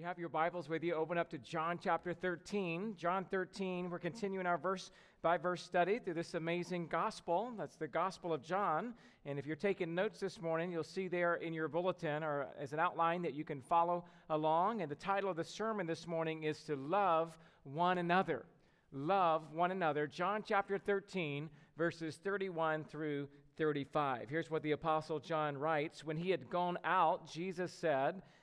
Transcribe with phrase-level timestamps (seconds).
[0.00, 2.94] you have your Bibles with you, open up to John chapter 13.
[2.96, 7.52] John 13, we're continuing our verse by verse study through this amazing gospel.
[7.58, 8.94] That's the Gospel of John.
[9.26, 12.72] And if you're taking notes this morning, you'll see there in your bulletin or as
[12.72, 14.80] an outline that you can follow along.
[14.80, 18.46] And the title of the sermon this morning is To Love One Another.
[18.92, 20.06] Love one another.
[20.06, 23.28] John chapter 13, verses 31 through
[23.58, 24.30] 35.
[24.30, 28.22] Here's what the Apostle John writes When he had gone out, Jesus said,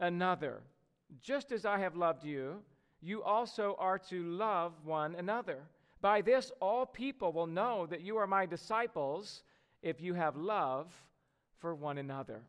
[0.00, 0.62] another.
[1.20, 2.62] Just as I have loved you,
[3.00, 5.58] you also are to love one another.
[6.00, 9.42] By this, all people will know that you are my disciples
[9.82, 10.92] if you have love
[11.58, 12.42] for one another.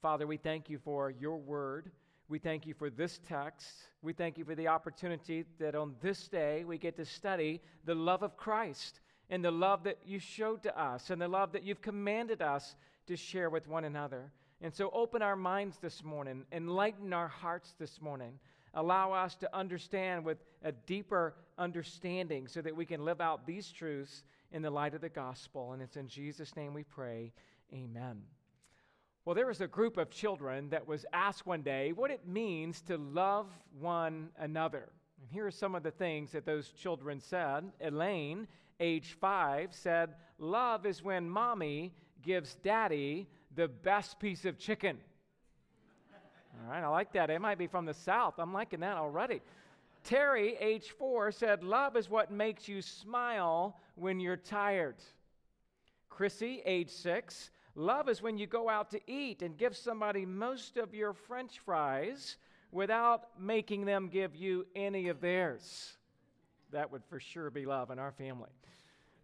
[0.00, 1.90] Father, we thank you for your word.
[2.28, 3.88] We thank you for this text.
[4.00, 7.94] We thank you for the opportunity that on this day we get to study the
[7.94, 11.62] love of Christ and the love that you showed to us and the love that
[11.62, 12.74] you've commanded us
[13.06, 14.32] to share with one another.
[14.62, 18.38] And so open our minds this morning, enlighten our hearts this morning.
[18.74, 23.72] Allow us to understand with a deeper understanding so that we can live out these
[23.72, 25.72] truths in the light of the gospel.
[25.72, 27.32] And it's in Jesus' name we pray.
[27.74, 28.22] Amen.
[29.24, 32.82] Well, there was a group of children that was asked one day what it means
[32.82, 33.48] to love
[33.80, 34.90] one another.
[35.20, 37.64] And here are some of the things that those children said.
[37.80, 38.46] Elaine,
[38.78, 44.98] age five, said, Love is when mommy gives daddy the best piece of chicken.
[46.64, 47.30] All right, I like that.
[47.30, 48.34] It might be from the South.
[48.38, 49.40] I'm liking that already.
[50.04, 54.96] Terry, age four, said, Love is what makes you smile when you're tired.
[56.08, 60.76] Chrissy, age six, love is when you go out to eat and give somebody most
[60.76, 62.36] of your french fries
[62.70, 65.96] without making them give you any of theirs.
[66.70, 68.50] That would for sure be love in our family.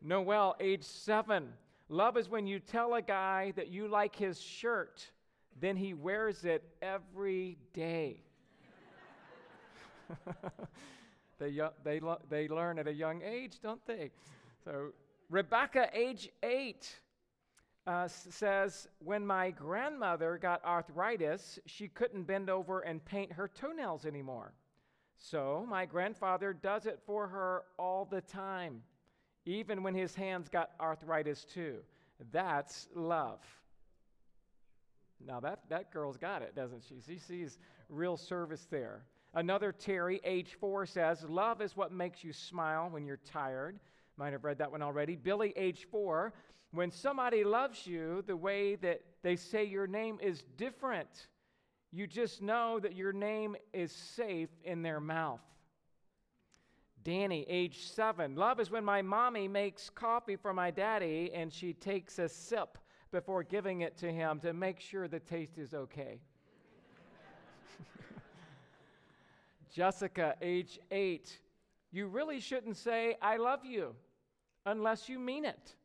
[0.00, 1.48] Noel, age seven,
[1.88, 5.06] Love is when you tell a guy that you like his shirt,
[5.58, 8.20] then he wears it every day.
[11.38, 14.10] they, they, they learn at a young age, don't they?
[14.64, 14.92] So,
[15.30, 16.94] Rebecca, age eight,
[17.86, 24.04] uh, says, When my grandmother got arthritis, she couldn't bend over and paint her toenails
[24.04, 24.52] anymore.
[25.16, 28.82] So, my grandfather does it for her all the time
[29.44, 31.78] even when his hands got arthritis too.
[32.32, 33.40] That's love.
[35.24, 36.96] Now, that, that girl's got it, doesn't she?
[37.06, 39.04] She sees real service there.
[39.34, 43.78] Another Terry, age four, says, Love is what makes you smile when you're tired.
[44.16, 45.16] Might have read that one already.
[45.16, 46.32] Billy, age four,
[46.72, 51.28] when somebody loves you, the way that they say your name is different.
[51.92, 55.40] You just know that your name is safe in their mouth.
[57.08, 58.34] Danny, age seven.
[58.34, 62.76] Love is when my mommy makes coffee for my daddy and she takes a sip
[63.10, 66.20] before giving it to him to make sure the taste is okay.
[69.74, 71.40] Jessica, age eight.
[71.92, 73.94] You really shouldn't say, I love you,
[74.66, 75.76] unless you mean it.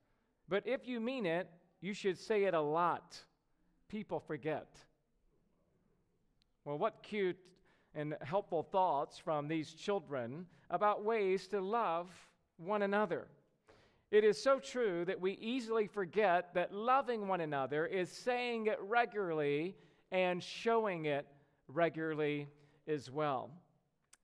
[0.50, 3.18] But if you mean it, you should say it a lot.
[3.88, 4.68] People forget.
[6.66, 7.40] Well, what cute
[7.96, 12.10] and helpful thoughts from these children about ways to love
[12.58, 13.28] one another.
[14.12, 18.80] It is so true that we easily forget that loving one another is saying it
[18.82, 19.76] regularly
[20.12, 21.28] and showing it
[21.68, 22.48] regularly
[22.88, 23.52] as well.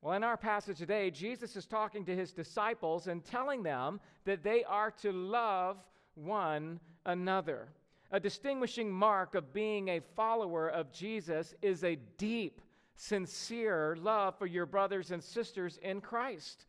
[0.02, 4.44] Well, in our passage today, Jesus is talking to his disciples and telling them that
[4.44, 5.78] they are to love
[6.16, 7.68] one another.
[8.12, 12.62] A distinguishing mark of being a follower of Jesus is a deep
[13.00, 16.66] sincere love for your brothers and sisters in Christ.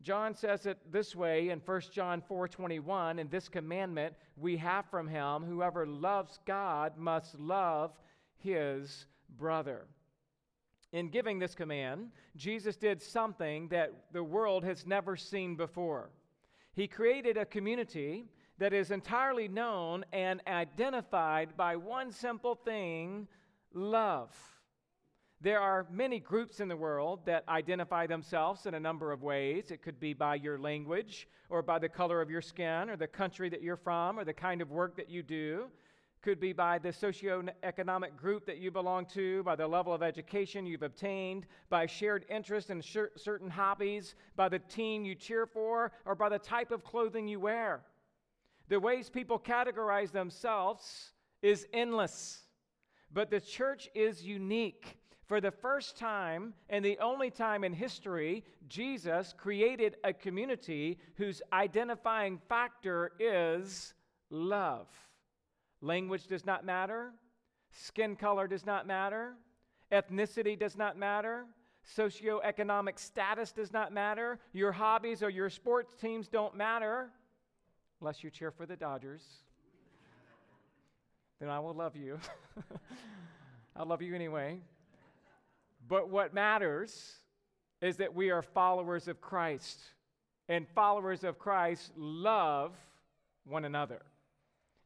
[0.00, 5.06] John says it this way in 1 John 4:21, and this commandment we have from
[5.06, 7.92] him, whoever loves God must love
[8.36, 9.86] his brother.
[10.92, 16.10] In giving this command, Jesus did something that the world has never seen before.
[16.72, 18.24] He created a community
[18.56, 23.28] that is entirely known and identified by one simple thing
[23.74, 24.53] love.
[25.44, 29.70] There are many groups in the world that identify themselves in a number of ways.
[29.70, 33.06] It could be by your language, or by the color of your skin, or the
[33.06, 35.66] country that you're from, or the kind of work that you do.
[36.22, 40.64] could be by the socioeconomic group that you belong to, by the level of education
[40.64, 46.14] you've obtained, by shared interest in certain hobbies, by the team you cheer for, or
[46.14, 47.82] by the type of clothing you wear.
[48.68, 51.12] The ways people categorize themselves
[51.42, 52.44] is endless.
[53.12, 54.96] But the church is unique.
[55.34, 61.42] For the first time and the only time in history, Jesus created a community whose
[61.52, 63.94] identifying factor is
[64.30, 64.86] love.
[65.80, 67.10] Language does not matter.
[67.72, 69.32] Skin color does not matter.
[69.90, 71.46] Ethnicity does not matter.
[71.96, 74.38] Socioeconomic status does not matter.
[74.52, 77.10] Your hobbies or your sports teams don't matter
[78.00, 79.24] unless you cheer for the Dodgers.
[81.40, 82.20] then I will love you.
[83.74, 84.60] I'll love you anyway.
[85.88, 87.16] But what matters
[87.80, 89.78] is that we are followers of Christ,
[90.48, 92.72] and followers of Christ love
[93.44, 94.02] one another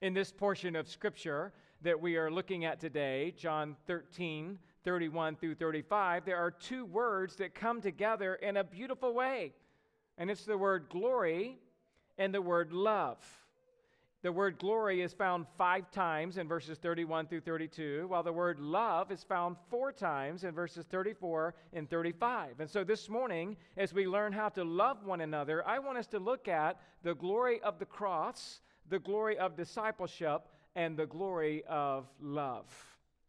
[0.00, 1.52] in this portion of Scripture
[1.82, 7.36] that we are looking at today, John 13, 31 through 35, there are two words
[7.36, 9.52] that come together in a beautiful way.
[10.16, 11.58] And it's the word glory
[12.16, 13.18] and the word love.
[14.22, 18.58] The word glory is found five times in verses 31 through 32, while the word
[18.58, 22.58] love is found four times in verses 34 and 35.
[22.58, 26.08] And so this morning, as we learn how to love one another, I want us
[26.08, 30.42] to look at the glory of the cross the glory of discipleship
[30.74, 32.66] and the glory of love.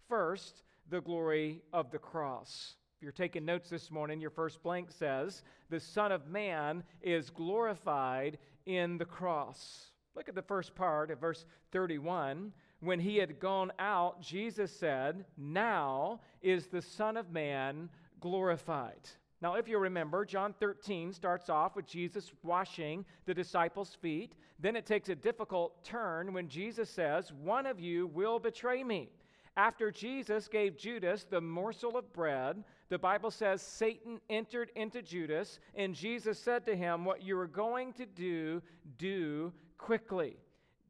[0.08, 2.76] First, the glory of the cross.
[2.98, 7.30] If you're taking notes this morning, your first blank says, The Son of Man is
[7.30, 9.89] glorified in the cross.
[10.20, 12.52] Look at the first part of verse 31.
[12.82, 17.88] When he had gone out, Jesus said, Now is the Son of Man
[18.20, 19.10] glorified.
[19.42, 24.34] Now, if you remember, John 13 starts off with Jesus washing the disciples' feet.
[24.60, 29.08] Then it takes a difficult turn when Jesus says, One of you will betray me.
[29.56, 35.60] After Jesus gave Judas the morsel of bread, the Bible says Satan entered into Judas,
[35.76, 38.62] and Jesus said to him, What you are going to do,
[38.98, 40.38] do quickly.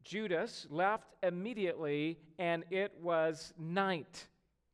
[0.04, 4.26] Judas left immediately, and it was night.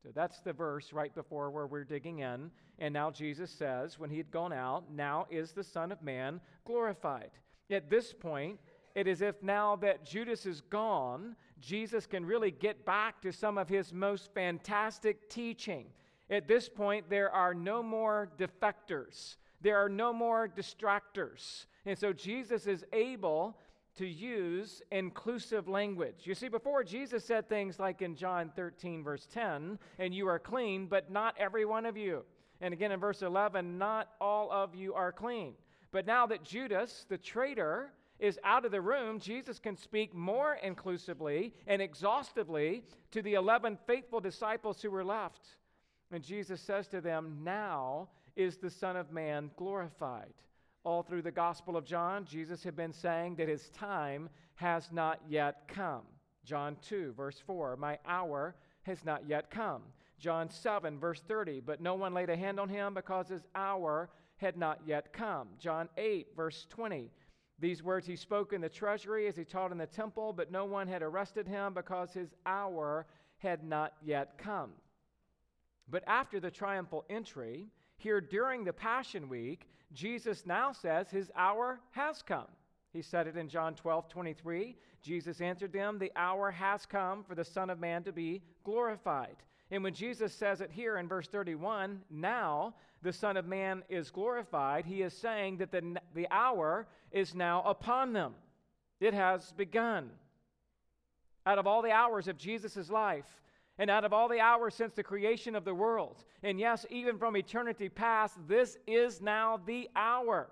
[0.03, 2.51] So that's the verse right before where we're digging in.
[2.79, 6.41] And now Jesus says, when he had gone out, now is the Son of Man
[6.65, 7.31] glorified.
[7.71, 8.59] At this point,
[8.95, 13.59] it is if now that Judas is gone, Jesus can really get back to some
[13.59, 15.87] of his most fantastic teaching.
[16.31, 21.67] At this point, there are no more defectors, there are no more distractors.
[21.85, 23.59] And so Jesus is able
[23.97, 26.23] to use inclusive language.
[26.25, 30.39] You see, before Jesus said things like in John 13, verse 10, and you are
[30.39, 32.25] clean, but not every one of you.
[32.61, 35.55] And again in verse 11, not all of you are clean.
[35.93, 40.59] But now that Judas, the traitor, is out of the room, Jesus can speak more
[40.63, 45.57] inclusively and exhaustively to the 11 faithful disciples who were left.
[46.11, 50.35] And Jesus says to them, Now is the Son of Man glorified.
[50.87, 55.21] All through the Gospel of John, Jesus had been saying that his time has not
[55.29, 56.03] yet come.
[56.45, 59.83] John 2, verse 4 My hour has not yet come.
[60.21, 64.11] John 7, verse 30, but no one laid a hand on him because his hour
[64.37, 65.49] had not yet come.
[65.59, 67.11] John 8, verse 20,
[67.59, 70.67] these words he spoke in the treasury as he taught in the temple, but no
[70.67, 73.07] one had arrested him because his hour
[73.39, 74.71] had not yet come.
[75.89, 77.67] But after the triumphal entry,
[77.97, 82.47] here during the Passion Week, Jesus now says his hour has come.
[82.93, 84.77] He said it in John 12, 23.
[85.03, 89.37] Jesus answered them, The hour has come for the Son of Man to be glorified.
[89.71, 94.11] And when Jesus says it here in verse 31, now the Son of Man is
[94.11, 98.35] glorified, he is saying that the, the hour is now upon them.
[99.01, 100.11] It has begun.
[101.47, 103.41] Out of all the hours of Jesus' life,
[103.79, 107.19] and out of all the hours since the creation of the world, and yes, even
[107.19, 110.49] from eternity past, this is now the hour.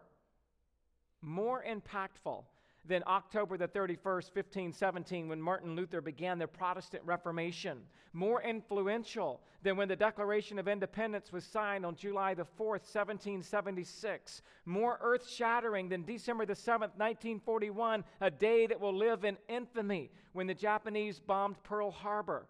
[1.22, 2.44] More impactful
[2.86, 7.78] than October the 31st, 1517, when Martin Luther began the Protestant Reformation.
[8.12, 14.42] More influential than when the Declaration of Independence was signed on July the 4th, 1776.
[14.66, 20.10] More earth shattering than December the 7th, 1941, a day that will live in infamy
[20.32, 22.46] when the Japanese bombed Pearl Harbor.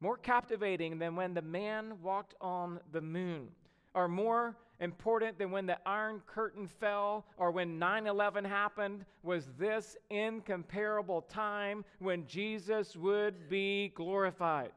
[0.00, 3.48] More captivating than when the man walked on the moon.
[3.94, 9.46] Or more important than when the Iron Curtain fell or when 9 11 happened was
[9.58, 14.72] this incomparable time when Jesus would be glorified.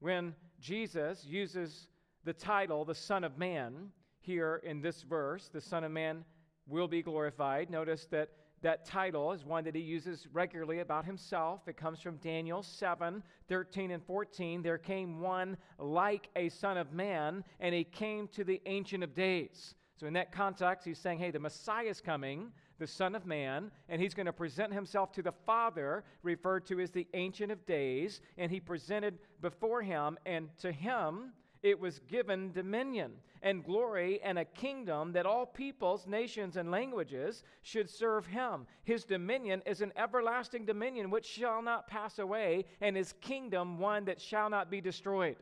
[0.00, 1.88] When Jesus uses
[2.24, 3.90] the title, the Son of Man,
[4.20, 6.24] here in this verse, the Son of Man
[6.66, 7.70] will be glorified.
[7.70, 8.28] Notice that
[8.62, 11.68] that title is one that he uses regularly about himself.
[11.68, 14.62] It comes from Daniel 7 13 and 14.
[14.62, 19.14] There came one like a son of man, and he came to the Ancient of
[19.14, 19.74] Days.
[19.98, 23.72] So, in that context, he's saying, hey, the Messiah is coming, the Son of Man,
[23.88, 27.66] and he's going to present himself to the Father, referred to as the Ancient of
[27.66, 28.20] Days.
[28.36, 33.12] And he presented before him, and to him it was given dominion
[33.42, 38.66] and glory and a kingdom that all peoples, nations, and languages should serve him.
[38.84, 44.04] His dominion is an everlasting dominion which shall not pass away, and his kingdom one
[44.06, 45.36] that shall not be destroyed.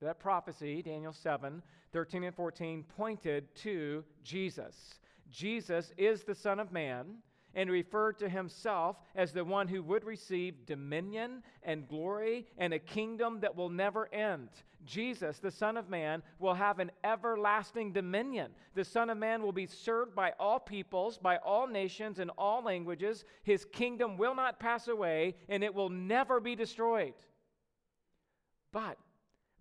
[0.00, 1.62] That prophecy, Daniel 7
[1.92, 4.94] 13 and 14, pointed to Jesus.
[5.30, 7.16] Jesus is the Son of Man
[7.54, 12.78] and referred to himself as the one who would receive dominion and glory and a
[12.78, 14.48] kingdom that will never end.
[14.84, 18.50] Jesus, the Son of Man, will have an everlasting dominion.
[18.74, 22.64] The Son of Man will be served by all peoples, by all nations, and all
[22.64, 23.24] languages.
[23.44, 27.14] His kingdom will not pass away, and it will never be destroyed.
[28.72, 28.98] But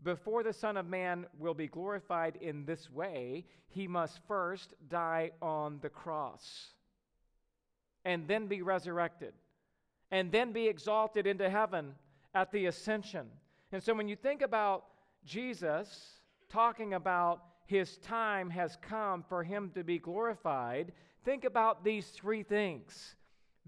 [0.03, 5.31] before the Son of Man will be glorified in this way, he must first die
[5.41, 6.71] on the cross
[8.05, 9.33] and then be resurrected
[10.11, 11.93] and then be exalted into heaven
[12.35, 13.27] at the ascension.
[13.71, 14.85] And so when you think about
[15.25, 20.91] Jesus talking about his time has come for him to be glorified,
[21.23, 23.15] think about these three things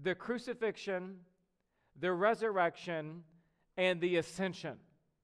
[0.02, 1.16] the crucifixion,
[2.00, 3.22] the resurrection,
[3.76, 4.76] and the ascension.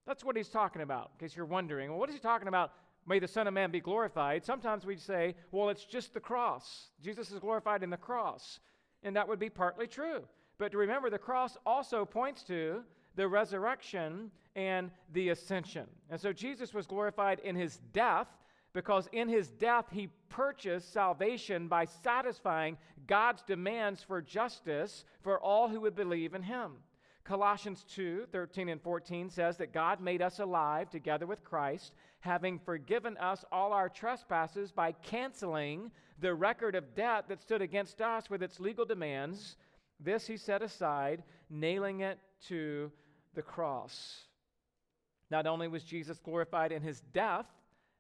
[0.07, 1.90] That's what he's talking about, in case you're wondering.
[1.90, 2.73] Well, what is he talking about?
[3.07, 4.45] May the Son of Man be glorified.
[4.45, 6.90] Sometimes we say, well, it's just the cross.
[7.02, 8.61] Jesus is glorified in the cross.
[9.02, 10.23] And that would be partly true.
[10.59, 12.83] But remember, the cross also points to
[13.16, 15.87] the resurrection and the ascension.
[16.11, 18.28] And so Jesus was glorified in his death
[18.73, 22.76] because in his death he purchased salvation by satisfying
[23.07, 26.73] God's demands for justice for all who would believe in him.
[27.30, 32.58] Colossians 2 13 and 14 says that God made us alive together with Christ, having
[32.58, 38.28] forgiven us all our trespasses by canceling the record of debt that stood against us
[38.28, 39.54] with its legal demands.
[40.00, 42.18] This he set aside, nailing it
[42.49, 42.90] to
[43.34, 44.25] the cross.
[45.30, 47.46] Not only was Jesus glorified in his death,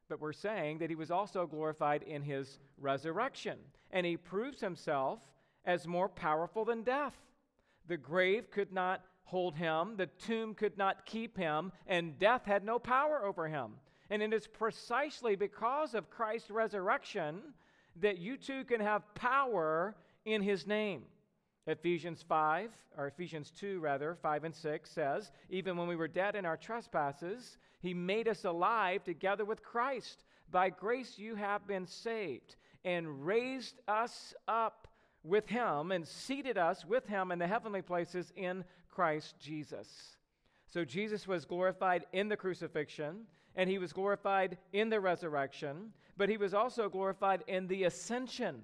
[0.08, 3.58] but we're saying that he was also glorified in his resurrection.
[3.92, 5.20] And he proves himself
[5.64, 7.14] as more powerful than death.
[7.86, 12.64] The grave could not hold him, the tomb could not keep him, and death had
[12.64, 13.74] no power over him.
[14.10, 17.40] And it is precisely because of Christ's resurrection
[18.00, 19.94] that you too can have power
[20.24, 21.02] in his name.
[21.66, 26.34] Ephesians 5, or Ephesians 2, rather, 5 and 6 says, Even when we were dead
[26.34, 30.24] in our trespasses, he made us alive together with Christ.
[30.50, 34.88] By grace you have been saved, and raised us up
[35.22, 40.16] with him, and seated us with him in the heavenly places in Christ Jesus.
[40.66, 46.28] So Jesus was glorified in the crucifixion, and he was glorified in the resurrection, but
[46.28, 48.62] he was also glorified in the ascension.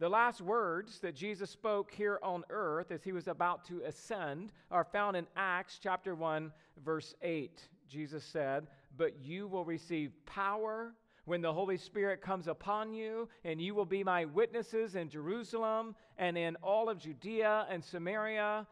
[0.00, 4.50] The last words that Jesus spoke here on earth as he was about to ascend
[4.70, 6.52] are found in Acts chapter 1
[6.82, 7.68] verse 8.
[7.86, 10.94] Jesus said, "But you will receive power
[11.26, 15.94] when the Holy Spirit comes upon you, and you will be my witnesses in Jerusalem
[16.16, 18.66] and in all of Judea and Samaria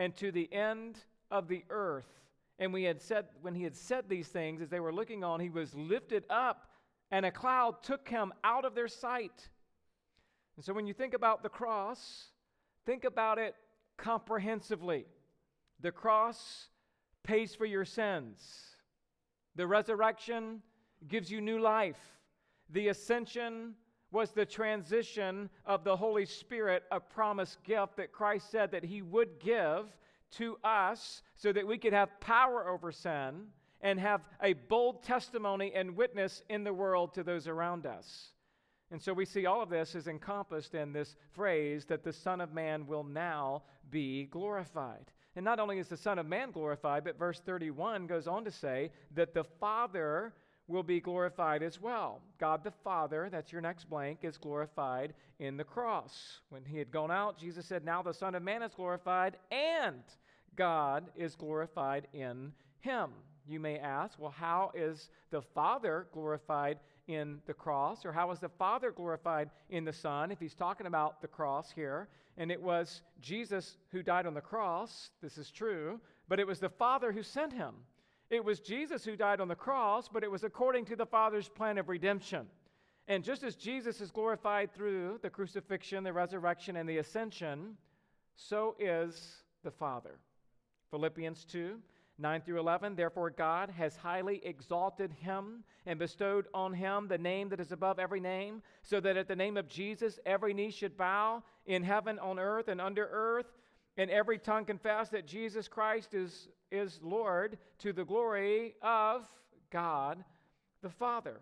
[0.00, 0.98] and to the end
[1.30, 2.08] of the earth.
[2.58, 5.40] And we had said, when he had said these things, as they were looking on,
[5.40, 6.70] he was lifted up,
[7.10, 9.50] and a cloud took him out of their sight.
[10.56, 12.28] And so when you think about the cross,
[12.86, 13.54] think about it
[13.98, 15.04] comprehensively.
[15.80, 16.68] The cross
[17.22, 18.40] pays for your sins,
[19.54, 20.62] the resurrection
[21.08, 22.00] gives you new life,
[22.70, 23.74] the ascension
[24.12, 29.02] was the transition of the Holy Spirit, a promised gift that Christ said that He
[29.02, 29.86] would give
[30.32, 33.46] to us so that we could have power over sin
[33.80, 38.30] and have a bold testimony and witness in the world to those around us.
[38.90, 42.40] And so we see all of this is encompassed in this phrase that the Son
[42.40, 45.12] of Man will now be glorified.
[45.36, 48.50] And not only is the Son of Man glorified, but verse 31 goes on to
[48.50, 50.34] say that the Father
[50.70, 52.20] will be glorified as well.
[52.38, 56.40] God the Father, that's your next blank, is glorified in the cross.
[56.48, 60.02] When he had gone out, Jesus said, Now the Son of Man is glorified, and
[60.56, 63.10] God is glorified in him.
[63.46, 68.04] You may ask, well, how is the Father glorified in the cross?
[68.04, 71.70] Or how is the Father glorified in the Son if he's talking about the cross
[71.70, 72.08] here?
[72.36, 76.60] And it was Jesus who died on the cross, this is true, but it was
[76.60, 77.74] the Father who sent him.
[78.30, 81.48] It was Jesus who died on the cross, but it was according to the Father's
[81.48, 82.46] plan of redemption.
[83.08, 87.76] And just as Jesus is glorified through the crucifixion, the resurrection, and the ascension,
[88.36, 90.20] so is the Father.
[90.90, 91.80] Philippians 2
[92.20, 92.94] 9 through 11.
[92.94, 97.98] Therefore, God has highly exalted him and bestowed on him the name that is above
[97.98, 102.18] every name, so that at the name of Jesus every knee should bow in heaven,
[102.18, 103.46] on earth, and under earth,
[103.96, 109.26] and every tongue confess that Jesus Christ is, is Lord to the glory of
[109.70, 110.24] God
[110.82, 111.40] the Father.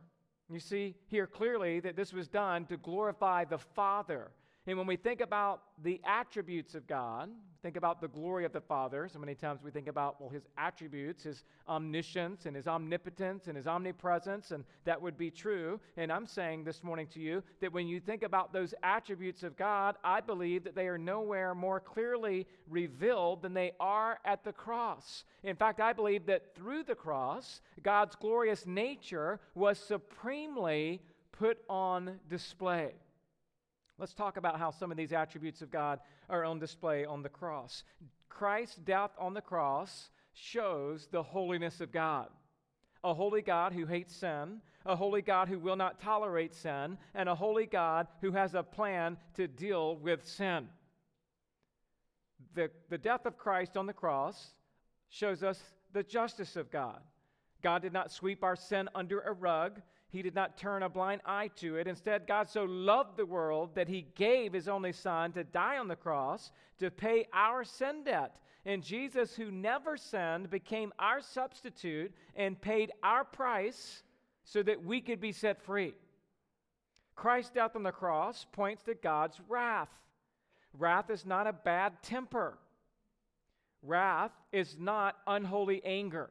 [0.51, 4.31] You see here clearly that this was done to glorify the Father.
[4.69, 7.31] And when we think about the attributes of God,
[7.63, 10.47] think about the glory of the Father, so many times we think about, well, his
[10.59, 15.81] attributes, his omniscience and his omnipotence and his omnipresence, and that would be true.
[15.97, 19.57] And I'm saying this morning to you that when you think about those attributes of
[19.57, 24.53] God, I believe that they are nowhere more clearly revealed than they are at the
[24.53, 25.25] cross.
[25.45, 31.01] In fact, I believe that through the cross, God's glorious nature was supremely
[31.33, 32.93] put on display.
[33.99, 35.99] Let's talk about how some of these attributes of God
[36.31, 37.83] are on display on the cross.
[38.29, 42.29] Christ's death on the cross shows the holiness of God.
[43.03, 47.29] A holy God who hates sin, a holy God who will not tolerate sin, and
[47.29, 50.69] a holy God who has a plan to deal with sin.
[52.55, 54.55] The, the death of Christ on the cross
[55.09, 55.61] shows us
[55.93, 57.01] the justice of God.
[57.63, 59.81] God did not sweep our sin under a rug.
[60.11, 61.87] He did not turn a blind eye to it.
[61.87, 65.89] Instead, God so loved the world that he gave his only Son to die on
[65.89, 68.41] the cross to pay our sin debt.
[68.65, 74.03] And Jesus, who never sinned, became our substitute and paid our price
[74.45, 75.95] so that we could be set free.
[77.15, 79.91] Christ's death on the cross points to God's wrath.
[80.73, 82.59] Wrath is not a bad temper,
[83.83, 86.31] wrath is not unholy anger.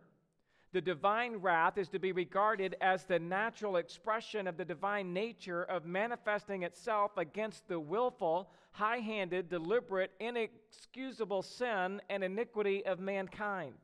[0.74, 5.63] The divine wrath is to be regarded as the natural expression of the divine nature
[5.63, 13.75] of manifesting itself against the willful, high handed, deliberate, inexcusable sin and iniquity of mankind.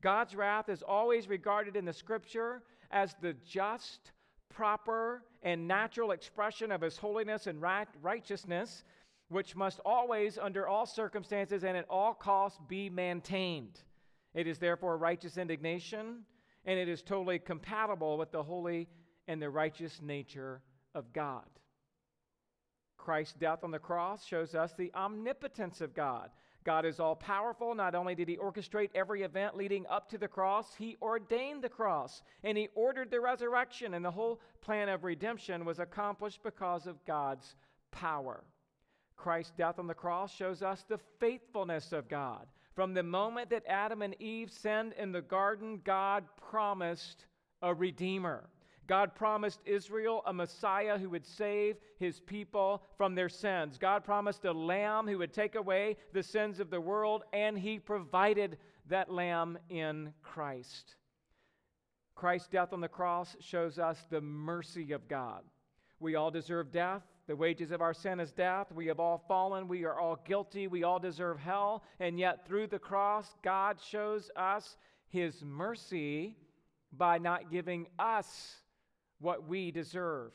[0.00, 4.12] God's wrath is always regarded in the scripture as the just,
[4.48, 8.84] proper, and natural expression of his holiness and right- righteousness,
[9.28, 13.82] which must always, under all circumstances and at all costs, be maintained.
[14.34, 16.24] It is therefore righteous indignation,
[16.64, 18.88] and it is totally compatible with the holy
[19.28, 20.60] and the righteous nature
[20.94, 21.48] of God.
[22.96, 26.30] Christ's death on the cross shows us the omnipotence of God.
[26.64, 27.74] God is all powerful.
[27.74, 31.68] Not only did he orchestrate every event leading up to the cross, he ordained the
[31.68, 36.86] cross and he ordered the resurrection, and the whole plan of redemption was accomplished because
[36.86, 37.54] of God's
[37.90, 38.42] power.
[39.16, 42.46] Christ's death on the cross shows us the faithfulness of God.
[42.74, 47.26] From the moment that Adam and Eve sinned in the garden, God promised
[47.62, 48.48] a redeemer.
[48.86, 53.78] God promised Israel a Messiah who would save his people from their sins.
[53.78, 57.78] God promised a lamb who would take away the sins of the world, and he
[57.78, 58.58] provided
[58.88, 60.96] that lamb in Christ.
[62.14, 65.42] Christ's death on the cross shows us the mercy of God.
[66.00, 67.02] We all deserve death.
[67.26, 68.70] The wages of our sin is death.
[68.72, 69.66] We have all fallen.
[69.66, 70.66] We are all guilty.
[70.66, 71.82] We all deserve hell.
[71.98, 74.76] And yet, through the cross, God shows us
[75.08, 76.36] his mercy
[76.92, 78.56] by not giving us
[79.20, 80.32] what we deserve.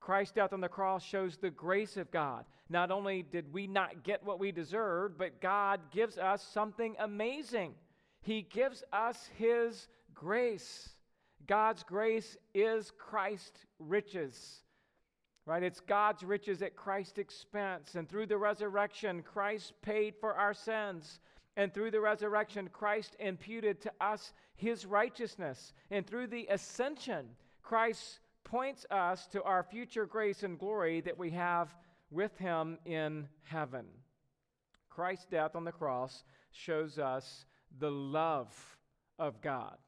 [0.00, 2.44] Christ's death on the cross shows the grace of God.
[2.68, 7.74] Not only did we not get what we deserved, but God gives us something amazing.
[8.22, 10.90] He gives us His grace.
[11.46, 14.62] God's grace is Christ's riches.
[15.50, 15.64] Right?
[15.64, 17.96] It's God's riches at Christ's expense.
[17.96, 21.18] And through the resurrection, Christ paid for our sins.
[21.56, 25.72] And through the resurrection, Christ imputed to us his righteousness.
[25.90, 27.30] And through the ascension,
[27.64, 31.74] Christ points us to our future grace and glory that we have
[32.12, 33.86] with him in heaven.
[34.88, 37.44] Christ's death on the cross shows us
[37.76, 38.54] the love
[39.18, 39.78] of God.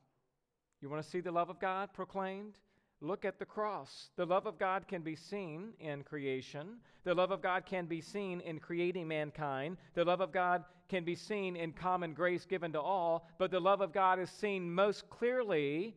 [0.80, 2.58] You want to see the love of God proclaimed?
[3.02, 4.10] Look at the cross.
[4.14, 6.76] The love of God can be seen in creation.
[7.02, 9.76] The love of God can be seen in creating mankind.
[9.94, 13.26] The love of God can be seen in common grace given to all.
[13.38, 15.96] But the love of God is seen most clearly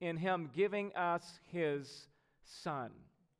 [0.00, 2.08] in Him giving us His
[2.42, 2.90] Son.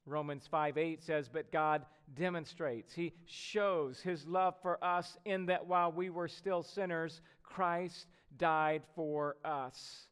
[0.04, 5.66] Romans 5 8 says, But God demonstrates, He shows His love for us in that
[5.66, 10.06] while we were still sinners, Christ died for us.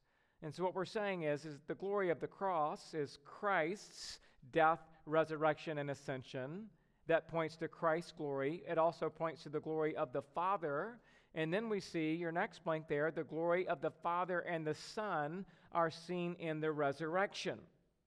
[0.45, 4.19] And so what we're saying is, is the glory of the cross is Christ's
[4.53, 6.67] death, resurrection, and ascension.
[7.07, 8.63] That points to Christ's glory.
[8.69, 10.99] It also points to the glory of the Father.
[11.35, 14.75] And then we see your next blank there the glory of the Father and the
[14.75, 17.59] Son are seen in the resurrection.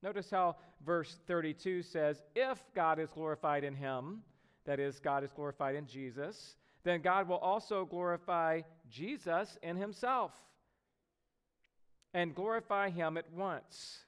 [0.04, 4.22] Notice how verse 32 says, If God is glorified in him,
[4.66, 10.34] that is, God is glorified in Jesus, then God will also glorify Jesus in himself
[12.14, 14.00] and glorify him at once.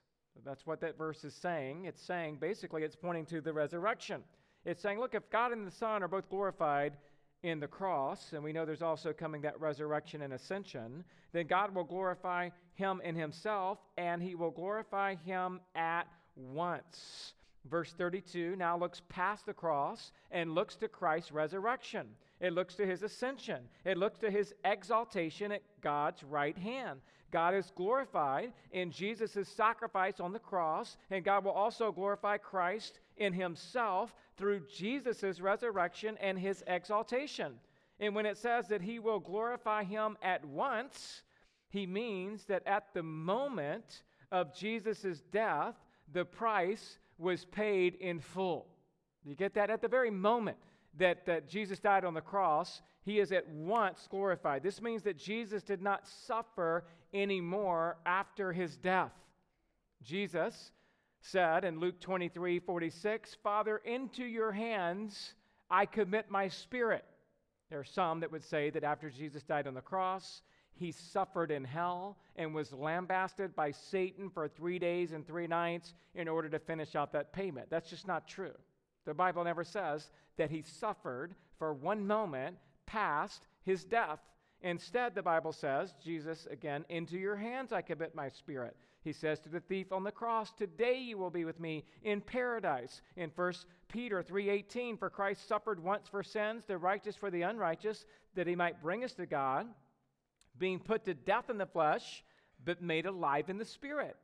[0.46, 1.86] That's what that verse is saying.
[1.86, 4.24] It's saying, basically, it's pointing to the resurrection.
[4.66, 6.94] It's saying, look, if God and the Son are both glorified
[7.44, 11.74] in the cross, and we know there's also coming that resurrection and ascension, then God
[11.74, 17.34] will glorify him in himself, and he will glorify him at once.
[17.70, 22.08] Verse 32 now looks past the cross and looks to Christ's resurrection.
[22.40, 23.64] It looks to his ascension.
[23.84, 27.02] It looks to his exaltation at God's right hand.
[27.32, 33.00] God is glorified in Jesus' sacrifice on the cross, and God will also glorify Christ
[33.18, 37.54] in himself through Jesus' resurrection and his exaltation.
[38.00, 41.24] And when it says that he will glorify him at once,
[41.70, 45.76] he means that at the moment of Jesus' death,
[46.12, 48.68] the price was paid in full.
[49.26, 49.70] You get that?
[49.70, 50.58] At the very moment
[51.00, 54.64] that, that Jesus died on the cross, he is at once glorified.
[54.64, 59.14] This means that Jesus did not suffer anymore after his death.
[60.04, 60.72] Jesus
[61.22, 65.34] said in Luke 23 46, Father, into your hands
[65.70, 67.06] I commit my spirit.
[67.70, 70.42] There are some that would say that after Jesus died on the cross,
[70.74, 75.94] he suffered in hell and was lambasted by Satan for three days and three nights
[76.16, 77.70] in order to finish out that payment.
[77.70, 78.56] That's just not true.
[79.10, 84.20] The Bible never says that he suffered for one moment past his death.
[84.62, 88.78] Instead, the Bible says, Jesus, again, into your hands I commit my spirit.
[89.02, 92.22] He says to the thief on the cross, Today you will be with me in
[92.22, 93.02] paradise.
[93.16, 93.54] In 1
[93.88, 98.56] Peter 3:18, for Christ suffered once for sins, the righteous for the unrighteous, that he
[98.56, 99.66] might bring us to God,
[100.60, 102.24] being put to death in the flesh,
[102.64, 104.18] but made alive in the spirit.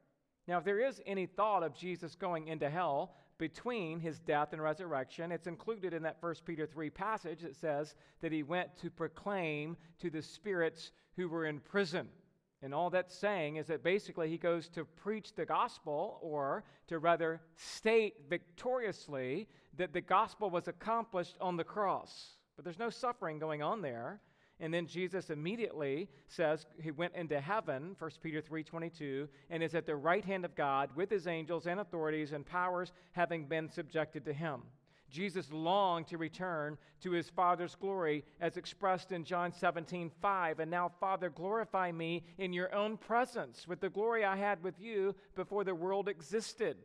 [0.48, 4.62] Now, if there is any thought of Jesus going into hell, between his death and
[4.62, 5.32] resurrection.
[5.32, 9.76] It's included in that 1 Peter 3 passage that says that he went to proclaim
[10.00, 12.08] to the spirits who were in prison.
[12.62, 17.00] And all that's saying is that basically he goes to preach the gospel, or to
[17.00, 22.38] rather state victoriously that the gospel was accomplished on the cross.
[22.56, 24.22] But there's no suffering going on there.
[24.60, 29.86] And then Jesus immediately says he went into heaven, 1 Peter 3:22, and is at
[29.86, 34.24] the right hand of God with his angels and authorities and powers having been subjected
[34.26, 34.64] to him.
[35.10, 40.60] Jesus longed to return to his Father's glory as expressed in John 17, 5.
[40.60, 44.80] And now, Father, glorify me in your own presence with the glory I had with
[44.80, 46.78] you before the world existed.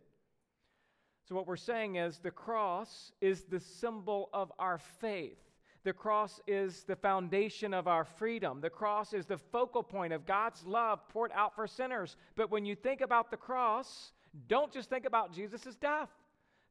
[1.29, 5.39] So, what we're saying is the cross is the symbol of our faith.
[5.83, 8.61] The cross is the foundation of our freedom.
[8.61, 12.17] The cross is the focal point of God's love poured out for sinners.
[12.37, 14.13] But when you think about the cross,
[14.47, 16.11] don't just think about Jesus' death.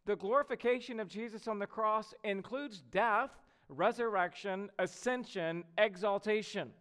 [0.06, 3.32] The glorification of Jesus on the cross includes death,
[3.68, 6.72] resurrection, ascension, exaltation.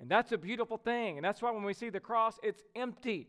[0.00, 1.16] And that's a beautiful thing.
[1.16, 3.28] And that's why when we see the cross, it's empty,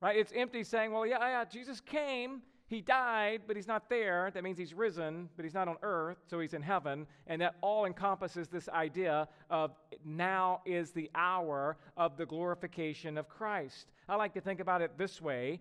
[0.00, 0.16] right?
[0.16, 2.42] It's empty saying, well, yeah, yeah, Jesus came,
[2.72, 4.30] he died, but he's not there.
[4.32, 7.06] That means he's risen, but he's not on earth, so he's in heaven.
[7.26, 9.72] And that all encompasses this idea of
[10.06, 13.92] now is the hour of the glorification of Christ.
[14.08, 15.60] I like to think about it this way.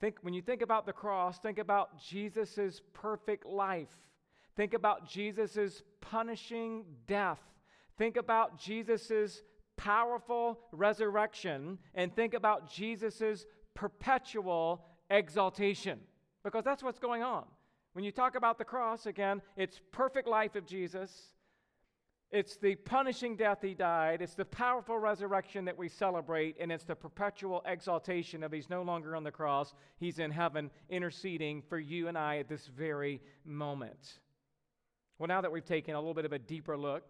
[0.00, 3.96] Think when you think about the cross, think about Jesus' perfect life.
[4.56, 7.40] Think about Jesus' punishing death.
[7.96, 9.42] Think about Jesus'
[9.76, 16.00] powerful resurrection and think about Jesus' perpetual exaltation
[16.44, 17.44] because that's what's going on.
[17.92, 21.10] When you talk about the cross, again, it's perfect life of Jesus.
[22.30, 24.22] It's the punishing death he died.
[24.22, 26.56] It's the powerful resurrection that we celebrate.
[26.60, 29.74] And it's the perpetual exaltation of he's no longer on the cross.
[29.96, 34.20] He's in heaven interceding for you and I at this very moment.
[35.18, 37.02] Well, now that we've taken a little bit of a deeper look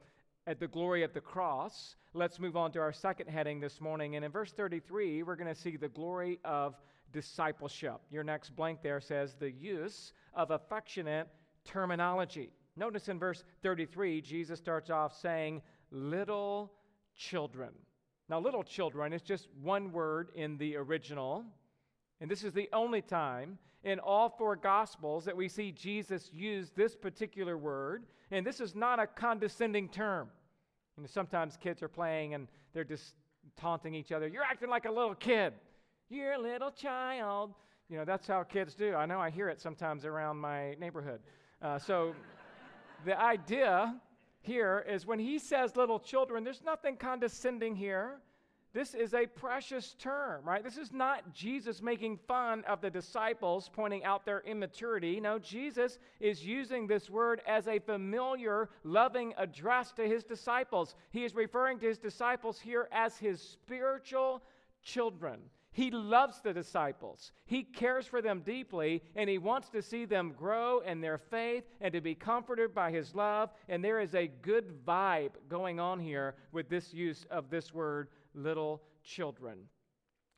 [0.47, 4.17] at the glory of the cross, let's move on to our second heading this morning.
[4.17, 6.81] And in verse 33, we're going to see the glory of
[7.13, 8.01] discipleship.
[8.11, 11.29] Your next blank there says the use of affectionate
[11.65, 12.51] terminology.
[12.77, 16.73] Notice in verse 33, Jesus starts off saying, little
[17.17, 17.71] children.
[18.29, 21.45] Now, little children is just one word in the original,
[22.21, 26.71] and this is the only time in all four Gospels that we see Jesus use
[26.71, 30.29] this particular word, and this is not a condescending term.
[30.97, 33.15] You know, sometimes kids are playing and they're just
[33.57, 34.29] taunting each other.
[34.29, 35.55] You're acting like a little kid.
[36.13, 37.55] You're a little child.
[37.89, 38.97] You know, that's how kids do.
[38.97, 41.21] I know I hear it sometimes around my neighborhood.
[41.63, 42.17] Uh, so
[43.05, 43.95] the idea
[44.41, 48.17] here is when he says little children, there's nothing condescending here.
[48.73, 50.65] this is a precious term, right?
[50.65, 55.21] This is not Jesus making fun of the disciples, pointing out their immaturity.
[55.21, 60.97] No, Jesus is using this word as a familiar, loving address to his disciples.
[61.11, 64.43] He is referring to his disciples here as his spiritual
[64.83, 65.39] children.
[65.73, 67.33] He loves the disciples.
[67.47, 71.65] He cares for them deeply, and he wants to see them grow in their faith
[71.81, 73.51] and to be comforted by his love.
[73.69, 78.09] And there is a good vibe going on here with this use of this word
[78.35, 79.69] little children.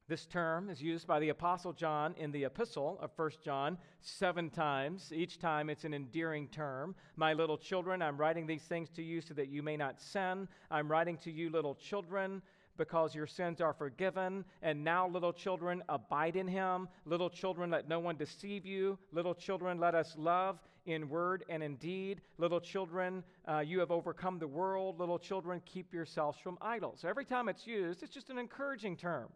[0.09, 4.51] This term is used by the Apostle John in the epistle of 1 John seven
[4.51, 5.11] times.
[5.15, 6.95] Each time it's an endearing term.
[7.17, 10.49] My little children, I'm writing these things to you so that you may not sin.
[10.71, 12.43] I'm writing to you, little children,
[12.83, 14.45] because your sins are forgiven.
[14.61, 16.89] And now, little children, abide in him.
[17.05, 18.99] Little children, let no one deceive you.
[19.13, 22.23] Little children, let us love in word and in deed.
[22.39, 24.99] Little children, uh, you have overcome the world.
[24.99, 27.05] Little children, keep yourselves from idols.
[27.07, 29.29] Every time it's used, it's just an encouraging term.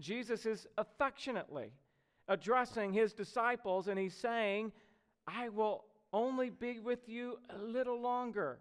[0.00, 1.70] Jesus is affectionately
[2.26, 4.72] addressing his disciples, and he's saying,
[5.28, 8.58] I will only be with you a little longer.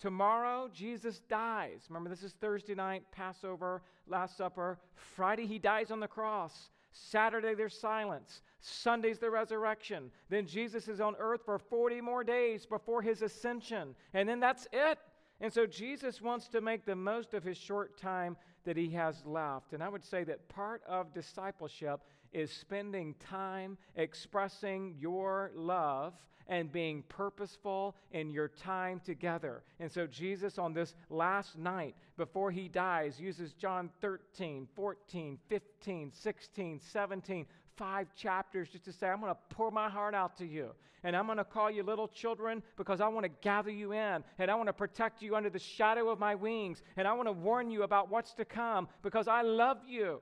[0.00, 1.86] Tomorrow, Jesus dies.
[1.88, 4.78] Remember, this is Thursday night, Passover, Last Supper.
[4.94, 6.70] Friday, he dies on the cross.
[6.92, 8.42] Saturday, there's silence.
[8.60, 10.10] Sunday's the resurrection.
[10.28, 13.94] Then Jesus is on earth for 40 more days before his ascension.
[14.14, 14.98] And then that's it.
[15.40, 19.24] And so Jesus wants to make the most of his short time that he has
[19.24, 19.72] left.
[19.72, 22.00] And I would say that part of discipleship
[22.32, 26.14] is spending time expressing your love
[26.48, 29.62] and being purposeful in your time together.
[29.80, 36.12] And so, Jesus, on this last night before he dies, uses John 13, 14, 15,
[36.12, 40.46] 16, 17, five chapters just to say, I'm going to pour my heart out to
[40.46, 40.70] you.
[41.04, 44.24] And I'm going to call you little children because I want to gather you in.
[44.38, 46.82] And I want to protect you under the shadow of my wings.
[46.96, 50.20] And I want to warn you about what's to come because I love you.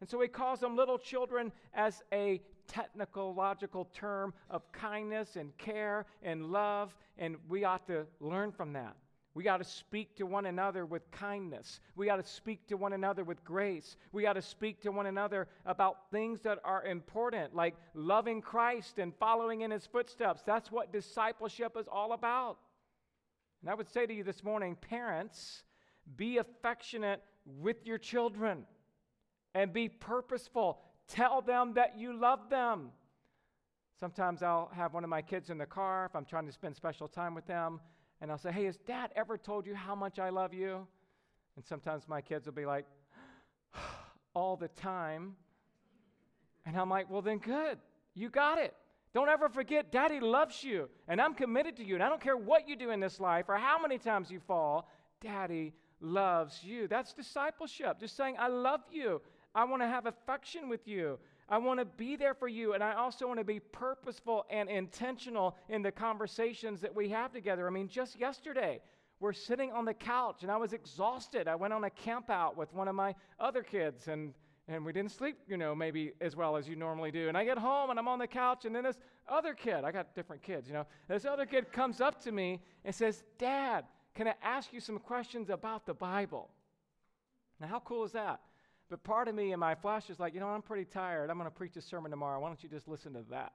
[0.00, 5.56] And so he calls them little children as a technical, logical term of kindness and
[5.58, 6.94] care and love.
[7.16, 8.96] And we ought to learn from that.
[9.34, 11.80] We got to speak to one another with kindness.
[11.94, 13.96] We got to speak to one another with grace.
[14.10, 18.98] We got to speak to one another about things that are important, like loving Christ
[18.98, 20.42] and following in his footsteps.
[20.44, 22.58] That's what discipleship is all about.
[23.60, 25.62] And I would say to you this morning, parents,
[26.16, 27.22] be affectionate
[27.60, 28.64] with your children
[29.54, 30.80] and be purposeful.
[31.08, 32.90] Tell them that you love them.
[33.98, 36.76] Sometimes I'll have one of my kids in the car if I'm trying to spend
[36.76, 37.80] special time with them
[38.20, 40.86] and I'll say, Hey, has dad ever told you how much I love you?
[41.56, 42.86] And sometimes my kids will be like,
[44.34, 45.34] All the time.
[46.64, 47.78] And I'm like, Well, then good.
[48.14, 48.74] You got it.
[49.14, 51.94] Don't ever forget, Daddy loves you, and I'm committed to you.
[51.94, 54.38] And I don't care what you do in this life or how many times you
[54.38, 54.88] fall,
[55.20, 56.86] Daddy loves you.
[56.86, 57.98] That's discipleship.
[57.98, 59.20] Just saying, I love you.
[59.58, 61.18] I want to have affection with you.
[61.48, 64.68] I want to be there for you, and I also want to be purposeful and
[64.68, 67.66] intentional in the conversations that we have together.
[67.66, 68.80] I mean, just yesterday,
[69.18, 71.48] we're sitting on the couch, and I was exhausted.
[71.48, 74.32] I went on a camp out with one of my other kids, and
[74.68, 77.28] and we didn't sleep, you know, maybe as well as you normally do.
[77.28, 79.90] And I get home and I'm on the couch, and then this other kid, I
[79.90, 83.86] got different kids, you know, this other kid comes up to me and says, Dad,
[84.14, 86.50] can I ask you some questions about the Bible?
[87.58, 88.40] Now, how cool is that?
[88.90, 91.28] But part of me in my flesh is like, you know, I'm pretty tired.
[91.28, 92.40] I'm going to preach a sermon tomorrow.
[92.40, 93.52] Why don't you just listen to that?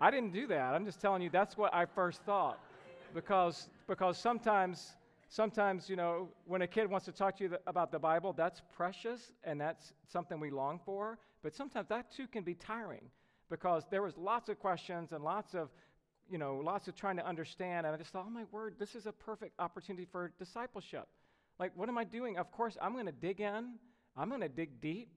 [0.00, 0.74] I didn't do that.
[0.74, 2.58] I'm just telling you that's what I first thought.
[3.14, 4.96] Because, because sometimes,
[5.28, 8.32] sometimes, you know, when a kid wants to talk to you th- about the Bible,
[8.32, 11.18] that's precious and that's something we long for.
[11.42, 13.02] But sometimes that too can be tiring
[13.48, 15.68] because there was lots of questions and lots of,
[16.28, 17.86] you know, lots of trying to understand.
[17.86, 21.06] And I just thought, oh my word, this is a perfect opportunity for discipleship.
[21.58, 22.38] Like, what am I doing?
[22.38, 23.74] Of course, I'm going to dig in,
[24.16, 25.08] I'm going to dig deep.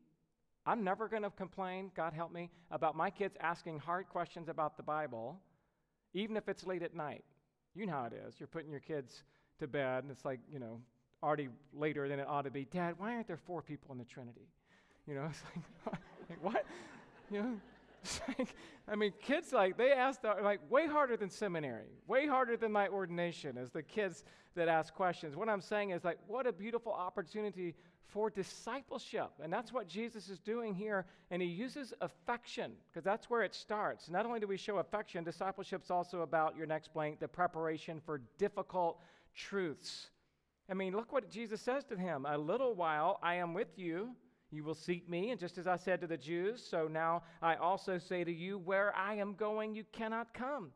[0.68, 4.78] I'm never going to complain, God help me, about my kids asking hard questions about
[4.78, 5.40] the Bible,
[6.14, 7.24] even if it's late at night.
[7.76, 8.36] You know how it is.
[8.40, 9.24] You're putting your kids
[9.60, 10.80] to bed, and it's like, you know,
[11.22, 12.66] already later than it ought to be.
[12.66, 14.48] Dad, why aren't there four people in the Trinity?
[15.08, 15.44] You know, it's
[15.86, 15.96] like,
[16.30, 16.66] like what?
[17.30, 17.54] You know,
[18.28, 18.56] like,
[18.88, 22.72] I mean, kids like they ask the, like way harder than seminary, way harder than
[22.72, 24.24] my ordination as the kids
[24.56, 25.36] that ask questions.
[25.36, 27.76] What I'm saying is like, what a beautiful opportunity
[28.08, 31.06] for discipleship, and that's what Jesus is doing here.
[31.32, 34.10] And he uses affection because that's where it starts.
[34.10, 38.22] Not only do we show affection, discipleship's also about your next blank, the preparation for
[38.38, 39.02] difficult
[39.36, 40.12] truths.
[40.70, 44.16] I mean, look what Jesus says to him: "A little while I am with you."
[44.52, 47.56] You will seek me, and just as I said to the Jews, so now I
[47.56, 50.72] also say to you, where I am going, you cannot come.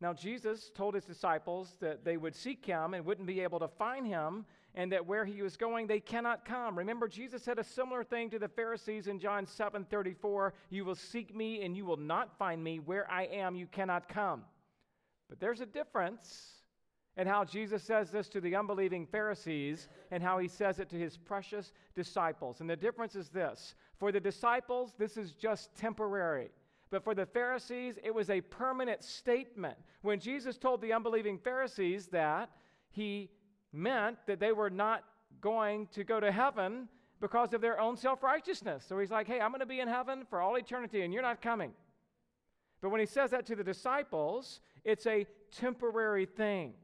[0.00, 3.68] Now, Jesus told his disciples that they would seek him and wouldn't be able to
[3.68, 4.44] find him.
[4.76, 6.78] and that where he was going they cannot come.
[6.78, 11.34] Remember Jesus said a similar thing to the Pharisees in John 7:34, you will seek
[11.34, 14.44] me and you will not find me where I am you cannot come.
[15.28, 16.55] But there's a difference
[17.16, 20.96] in how Jesus says this to the unbelieving Pharisees and how he says it to
[20.96, 22.60] his precious disciples.
[22.60, 26.50] And the difference is this for the disciples, this is just temporary.
[26.90, 29.76] But for the Pharisees, it was a permanent statement.
[30.02, 32.50] When Jesus told the unbelieving Pharisees that,
[32.90, 33.30] he
[33.72, 35.04] meant that they were not
[35.40, 36.88] going to go to heaven
[37.20, 38.84] because of their own self righteousness.
[38.86, 41.22] So he's like, hey, I'm going to be in heaven for all eternity and you're
[41.22, 41.72] not coming.
[42.80, 46.74] But when he says that to the disciples, it's a temporary thing.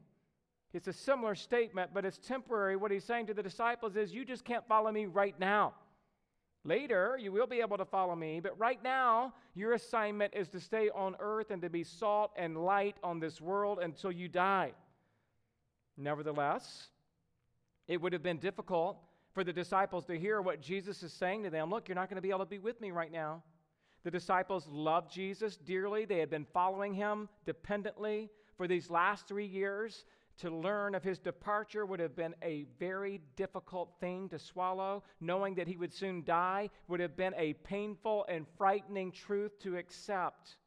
[0.73, 2.75] It's a similar statement, but it's temporary.
[2.75, 5.75] What he's saying to the disciples is, you just can't follow me right now.
[6.65, 10.59] Later, you will be able to follow me, but right now, your assignment is to
[10.59, 14.71] stay on earth and to be salt and light on this world until you die.
[15.97, 16.87] Nevertheless,
[17.87, 18.97] it would have been difficult
[19.33, 21.69] for the disciples to hear what Jesus is saying to them.
[21.69, 23.43] Look, you're not going to be able to be with me right now.
[24.03, 29.45] The disciples loved Jesus dearly, they had been following him dependently for these last three
[29.45, 30.05] years
[30.39, 35.03] to learn of his departure would have been a very difficult thing to swallow.
[35.19, 39.77] Knowing that he would soon die would have been a painful and frightening truth to
[39.77, 40.57] accept.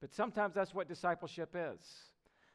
[0.00, 1.80] But sometimes that's what discipleship is.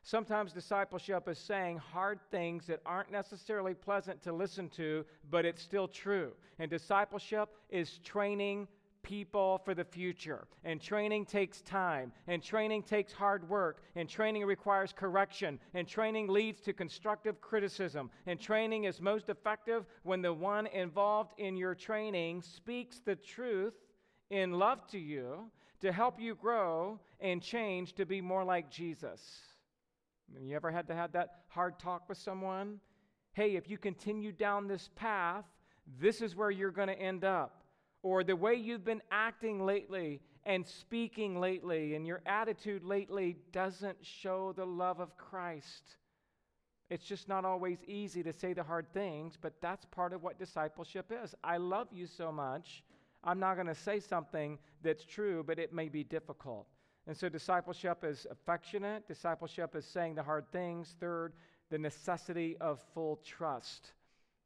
[0.04, 5.63] Sometimes discipleship is saying hard things that aren't necessarily pleasant to listen to, but it's
[5.63, 6.34] still true.
[6.60, 8.67] And discipleship is training
[9.05, 10.47] people for the future.
[10.63, 16.27] And training takes time, and training takes hard work, and training requires correction, and training
[16.27, 18.09] leads to constructive criticism.
[18.25, 23.75] And training is most effective when the one involved in your training speaks the truth
[24.31, 29.21] in love to you to help you grow and change to be more like Jesus.
[30.41, 32.79] You ever had to have that hard talk with someone?
[33.33, 35.45] Hey, if you continue down this path,
[35.99, 37.64] this is where you're going to end up
[38.05, 43.97] or the way you've been acting lately and speaking lately and your attitude lately doesn't
[44.05, 45.95] show the love of Christ.
[46.91, 50.37] It's just not always easy to say the hard things, but that's part of what
[50.37, 51.33] discipleship is.
[51.43, 52.83] I love you so much.
[53.23, 56.67] I'm not going to say something that's true, but it may be difficult.
[57.07, 59.07] And so, discipleship is affectionate.
[59.07, 60.93] Discipleship is saying the hard things.
[60.99, 61.33] Third,
[61.71, 63.93] the necessity of full trust.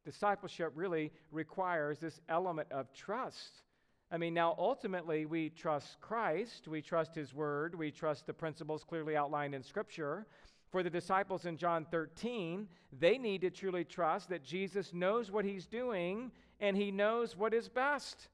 [0.04, 3.62] Discipleship really requires this element of trust.
[4.10, 8.82] I mean, now ultimately we trust Christ, we trust His Word, we trust the principles
[8.82, 10.26] clearly outlined in Scripture.
[10.70, 15.44] For the disciples in John 13, they need to truly trust that Jesus knows what
[15.44, 18.28] He's doing and He knows what is best.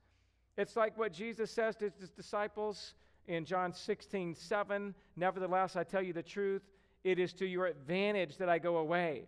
[0.57, 2.95] It's like what Jesus says to His disciples
[3.27, 4.95] in John 16, 7.
[5.17, 6.63] Nevertheless, I tell you the truth,
[7.05, 9.27] it is to your advantage that I go away.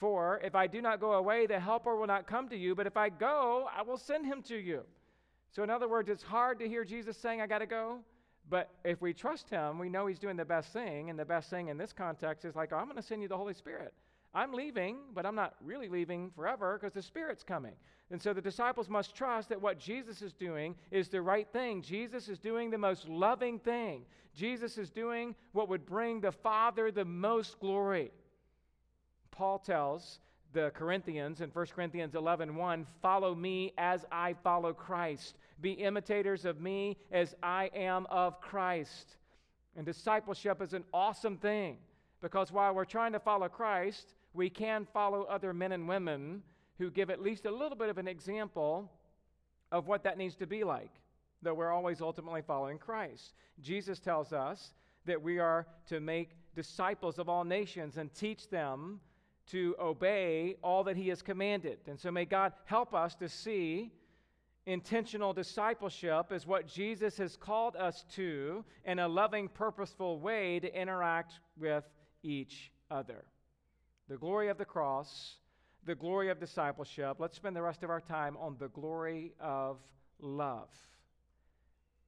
[0.00, 2.86] For if I do not go away, the Helper will not come to you, but
[2.86, 4.82] if I go, I will send him to you.
[5.50, 7.98] So, in other words, it's hard to hear Jesus saying, I got to go.
[8.48, 11.10] But if we trust him, we know he's doing the best thing.
[11.10, 13.28] And the best thing in this context is like, oh, I'm going to send you
[13.28, 13.92] the Holy Spirit.
[14.32, 17.74] I'm leaving, but I'm not really leaving forever because the Spirit's coming.
[18.10, 21.82] And so the disciples must trust that what Jesus is doing is the right thing.
[21.82, 24.04] Jesus is doing the most loving thing.
[24.34, 28.12] Jesus is doing what would bring the Father the most glory.
[29.40, 30.18] Paul tells
[30.52, 35.38] the Corinthians in 1 Corinthians 11 1, follow me as I follow Christ.
[35.62, 39.16] Be imitators of me as I am of Christ.
[39.74, 41.78] And discipleship is an awesome thing
[42.20, 46.42] because while we're trying to follow Christ, we can follow other men and women
[46.76, 48.92] who give at least a little bit of an example
[49.72, 50.92] of what that needs to be like,
[51.40, 53.32] though we're always ultimately following Christ.
[53.62, 54.74] Jesus tells us
[55.06, 59.00] that we are to make disciples of all nations and teach them
[59.50, 61.78] to obey all that He has commanded.
[61.86, 63.92] And so may God help us to see
[64.66, 70.80] intentional discipleship as what Jesus has called us to in a loving, purposeful way to
[70.80, 71.84] interact with
[72.22, 73.24] each other.
[74.08, 75.36] The glory of the cross,
[75.84, 77.16] the glory of discipleship.
[77.18, 79.78] Let's spend the rest of our time on the glory of
[80.20, 80.68] love.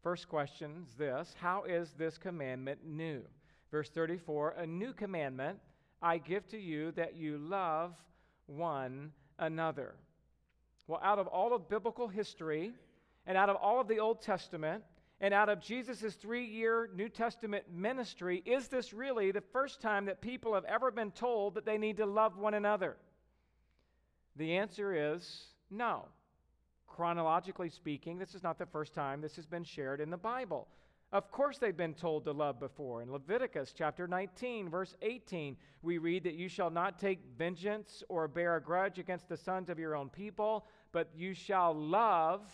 [0.02, 3.22] First question is this How is this commandment new?
[3.70, 5.59] Verse 34 A new commandment
[6.03, 7.94] I give to you that you love
[8.46, 9.94] one another.
[10.88, 12.73] Well, out of all of biblical history
[13.27, 14.83] and out of all of the Old Testament
[15.21, 20.07] and out of Jesus' three year New Testament ministry, is this really the first time
[20.07, 22.96] that people have ever been told that they need to love one another?
[24.35, 26.09] The answer is no.
[26.88, 30.67] Chronologically speaking, this is not the first time this has been shared in the Bible.
[31.13, 33.02] Of course, they've been told to love before.
[33.02, 38.27] In Leviticus chapter 19, verse 18, we read that you shall not take vengeance or
[38.27, 42.50] bear a grudge against the sons of your own people, but you shall love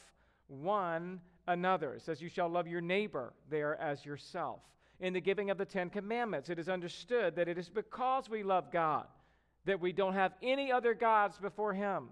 [0.49, 1.95] one another.
[1.95, 4.61] It says, You shall love your neighbor there as yourself.
[4.99, 8.43] In the giving of the Ten Commandments, it is understood that it is because we
[8.43, 9.07] love God
[9.69, 12.09] that we don't have any other gods before Him.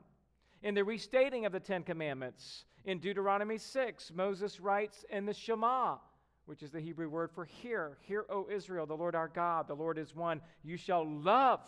[0.62, 5.96] In the restating of the Ten Commandments, in Deuteronomy 6, Moses writes in the Shema,
[6.46, 7.98] which is the Hebrew word for hear.
[8.02, 10.40] Hear, O Israel, the Lord our God, the Lord is one.
[10.64, 11.60] You shall love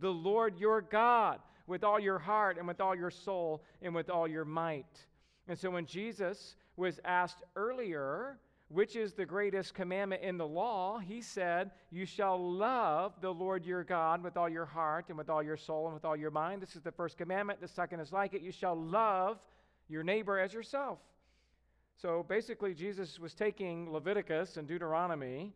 [0.00, 4.10] the Lord your God with all your heart and with all your soul and with
[4.10, 5.06] all your might.
[5.48, 8.38] And so when Jesus was asked earlier,
[8.68, 13.64] which is the greatest commandment in the law, he said, You shall love the Lord
[13.64, 16.30] your God with all your heart and with all your soul and with all your
[16.30, 16.60] mind.
[16.60, 17.60] This is the first commandment.
[17.60, 18.42] The second is like it.
[18.42, 19.38] You shall love
[19.88, 20.98] your neighbor as yourself.
[22.00, 25.52] So basically, Jesus was taking Leviticus and Deuteronomy,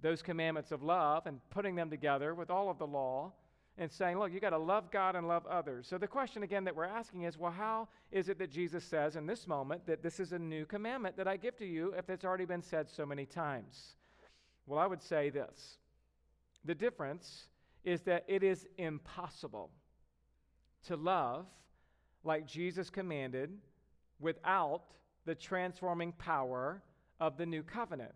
[0.00, 3.32] those commandments of love, and putting them together with all of the law
[3.78, 5.86] and saying, look, you got to love God and love others.
[5.86, 9.16] So the question again that we're asking is, well, how is it that Jesus says
[9.16, 12.10] in this moment that this is a new commandment that I give to you if
[12.10, 13.96] it's already been said so many times?
[14.66, 15.78] Well, I would say this
[16.64, 17.48] the difference
[17.84, 19.70] is that it is impossible
[20.86, 21.46] to love
[22.24, 23.50] like Jesus commanded
[24.20, 24.82] without
[25.24, 26.82] the transforming power
[27.20, 28.12] of the new covenant.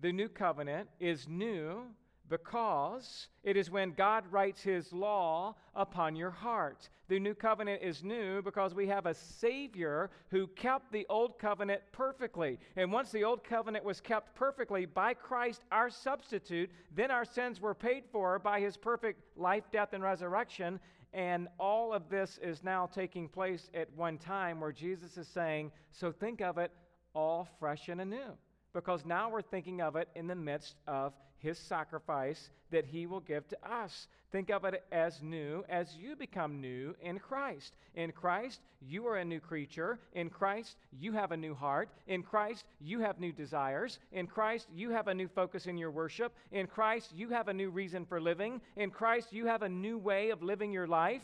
[0.00, 1.82] The new covenant is new
[2.28, 6.88] because it is when God writes his law upon your heart.
[7.08, 11.80] The new covenant is new because we have a Savior who kept the old covenant
[11.90, 12.58] perfectly.
[12.76, 17.60] And once the old covenant was kept perfectly by Christ, our substitute, then our sins
[17.60, 20.78] were paid for by his perfect life, death, and resurrection.
[21.12, 25.72] And all of this is now taking place at one time where Jesus is saying,
[25.90, 26.70] So think of it
[27.14, 28.36] all fresh and anew.
[28.74, 33.20] Because now we're thinking of it in the midst of his sacrifice that he will
[33.20, 34.08] give to us.
[34.30, 37.74] Think of it as new as you become new in Christ.
[37.94, 39.98] In Christ, you are a new creature.
[40.12, 41.88] In Christ, you have a new heart.
[42.06, 43.98] In Christ, you have new desires.
[44.12, 46.34] In Christ, you have a new focus in your worship.
[46.52, 48.60] In Christ, you have a new reason for living.
[48.76, 51.22] In Christ, you have a new way of living your life.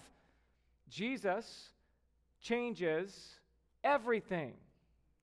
[0.89, 1.69] Jesus
[2.41, 3.15] changes
[3.83, 4.55] everything.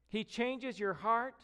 [0.09, 1.35] He changes your heart,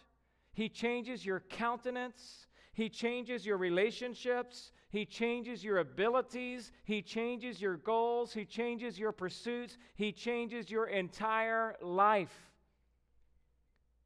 [0.54, 2.48] He changes your countenance.
[2.78, 4.72] He changes your relationships.
[4.92, 6.72] He changes your abilities.
[6.84, 8.34] He changes your goals.
[8.34, 9.80] He changes your pursuits.
[9.96, 12.52] He changes your entire life.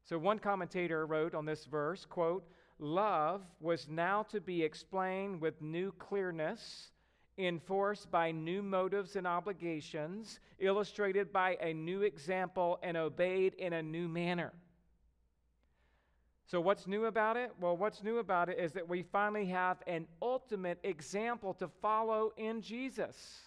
[0.04, 2.48] So one commentator wrote on this verse, quote,
[2.78, 6.92] love was now to be explained with new clearness,
[7.36, 13.82] enforced by new motives and obligations, illustrated by a new example and obeyed in a
[13.82, 14.54] new manner.
[16.52, 17.50] So, what's new about it?
[17.58, 22.34] Well, what's new about it is that we finally have an ultimate example to follow
[22.36, 23.38] in Jesus.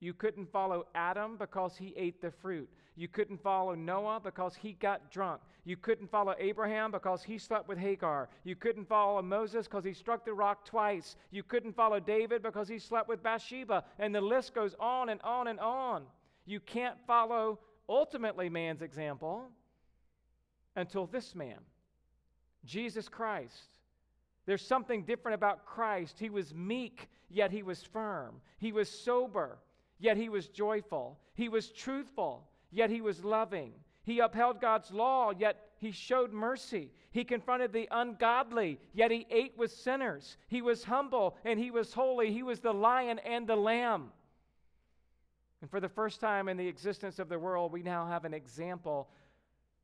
[0.00, 2.68] You couldn't follow Adam because he ate the fruit.
[2.94, 5.40] You couldn't follow Noah because he got drunk.
[5.64, 8.28] You couldn't follow Abraham because he slept with Hagar.
[8.44, 11.16] You couldn't follow Moses because he struck the rock twice.
[11.30, 13.82] You couldn't follow David because he slept with Bathsheba.
[13.98, 16.04] And the list goes on and on and on.
[16.44, 19.48] You can't follow ultimately man's example
[20.76, 21.60] until this man.
[22.66, 23.78] Jesus Christ.
[24.46, 26.18] There's something different about Christ.
[26.18, 28.40] He was meek, yet he was firm.
[28.58, 29.58] He was sober,
[29.98, 31.18] yet he was joyful.
[31.34, 33.72] He was truthful, yet he was loving.
[34.04, 36.92] He upheld God's law, yet he showed mercy.
[37.10, 40.36] He confronted the ungodly, yet he ate with sinners.
[40.48, 42.32] He was humble and he was holy.
[42.32, 44.12] He was the lion and the lamb.
[45.60, 48.34] And for the first time in the existence of the world, we now have an
[48.34, 49.08] example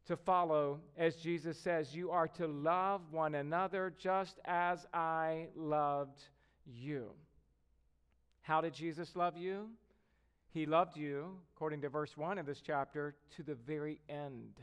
[0.07, 6.23] to follow, as Jesus says, you are to love one another just as I loved
[6.67, 7.11] you.
[8.43, 9.69] How did Jesus love you?
[10.51, 14.61] He loved you, according to verse 1 of this chapter, to the very end.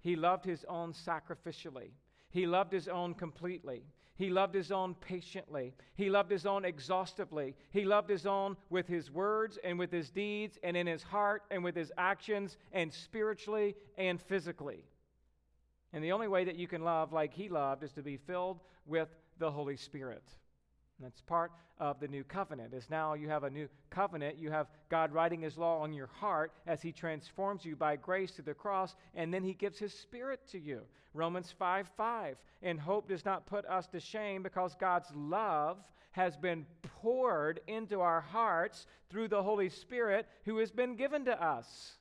[0.00, 1.90] He loved his own sacrificially,
[2.30, 3.82] he loved his own completely.
[4.14, 5.74] He loved his own patiently.
[5.94, 7.56] He loved his own exhaustively.
[7.70, 11.42] He loved his own with his words and with his deeds and in his heart
[11.50, 14.84] and with his actions and spiritually and physically.
[15.92, 18.60] And the only way that you can love like he loved is to be filled
[18.86, 19.08] with
[19.38, 20.24] the Holy Spirit.
[21.02, 22.72] That's part of the new covenant.
[22.74, 24.38] Is now you have a new covenant.
[24.38, 28.30] You have God writing his law on your heart as he transforms you by grace
[28.32, 30.82] to the cross, and then he gives his spirit to you.
[31.14, 32.36] Romans 5 5.
[32.62, 35.78] And hope does not put us to shame because God's love
[36.12, 36.66] has been
[37.00, 41.96] poured into our hearts through the Holy Spirit who has been given to us.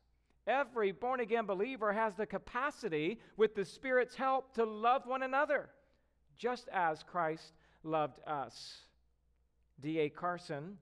[0.47, 5.69] Every born again believer has the capacity, with the Spirit's help, to love one another,
[6.37, 8.79] just as Christ loved us.
[9.81, 10.09] D.A.
[10.09, 10.77] Carson,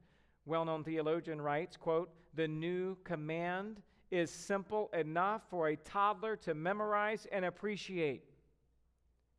[0.45, 3.81] well known theologian, writes, quote, The new command
[4.11, 8.23] is simple enough for a toddler to memorize and appreciate,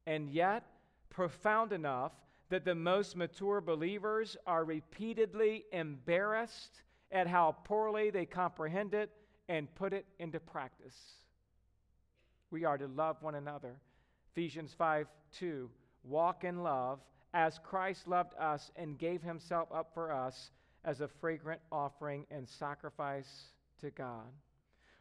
[0.07, 0.65] and yet
[1.11, 2.13] profound enough
[2.49, 6.83] that the most mature believers are repeatedly embarrassed
[7.13, 9.11] at how poorly they comprehend it
[9.49, 10.97] and put it into practice.
[12.51, 13.77] We are to love one another.
[14.33, 15.71] Ephesians 5 2.
[16.05, 17.01] Walk in love
[17.35, 20.51] as Christ loved us and gave himself up for us
[20.85, 24.27] as a fragrant offering and sacrifice to God.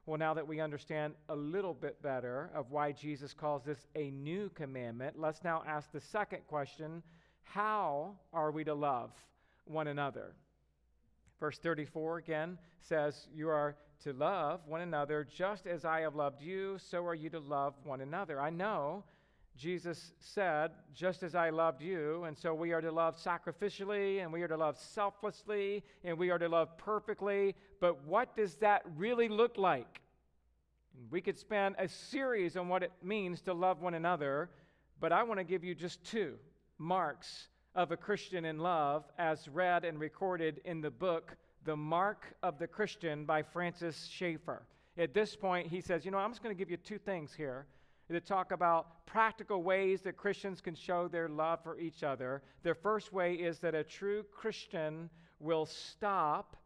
[0.06, 4.10] Well, now that we understand a little bit better of why Jesus calls this a
[4.12, 7.04] new commandment, let's now ask the second question
[7.44, 9.12] How are we to love
[9.66, 10.34] one another?
[11.40, 16.42] Verse 34 again says, You are to love one another just as I have loved
[16.42, 18.42] you, so are you to love one another.
[18.42, 19.04] I know
[19.60, 24.32] Jesus said, Just as I loved you, and so we are to love sacrificially, and
[24.32, 27.56] we are to love selflessly, and we are to love perfectly.
[27.82, 30.00] But what does that really look like?
[31.12, 34.50] We could spend a series on what it means to love one another,
[35.02, 36.36] but I want to give you just two
[36.78, 41.36] marks of a Christian in love as read and recorded in the book
[41.66, 44.64] the Mark of the Christian by Francis Schaeffer.
[44.98, 47.34] At this point, he says, You know, I'm just going to give you two things
[47.34, 47.66] here
[48.10, 52.42] that talk about practical ways that Christians can show their love for each other.
[52.64, 56.58] The first way is that a true Christian will stop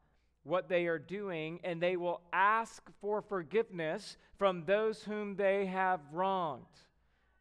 [0.44, 6.02] what they are doing and they will ask for forgiveness from those whom they have
[6.12, 6.66] wronged.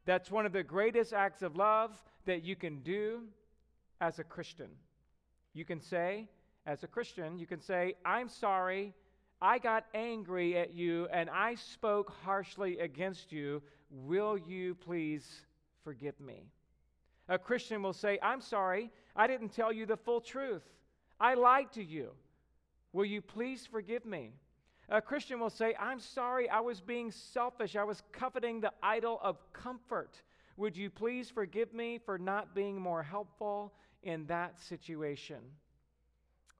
[0.05, 1.93] That's one of the greatest acts of love
[2.27, 3.23] that you can do
[4.01, 4.69] as a Christian.
[5.55, 6.29] You can say,
[6.67, 8.95] as a Christian, you can say, I'm sorry,
[9.41, 13.63] I got angry at you, and I spoke harshly against you.
[13.93, 15.43] Will you please
[15.85, 16.47] forgive me?
[17.29, 20.63] A Christian will say, I'm sorry, I didn't tell you the full truth.
[21.21, 22.13] I lied to you.
[22.95, 24.33] Will you please forgive me?
[24.89, 27.77] A Christian will say, I'm sorry, I was being selfish.
[27.77, 30.23] I was coveting the idol of comfort.
[30.57, 33.73] Would you please forgive me for not being more helpful
[34.03, 35.39] in that situation?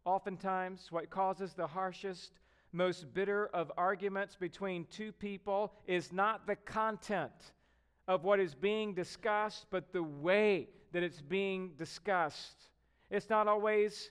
[0.05, 2.33] Oftentimes, what causes the harshest,
[2.73, 7.53] most bitter of arguments between two people is not the content
[8.09, 12.69] of what is being discussed, but the way that it's being discussed.
[13.11, 14.11] It's not always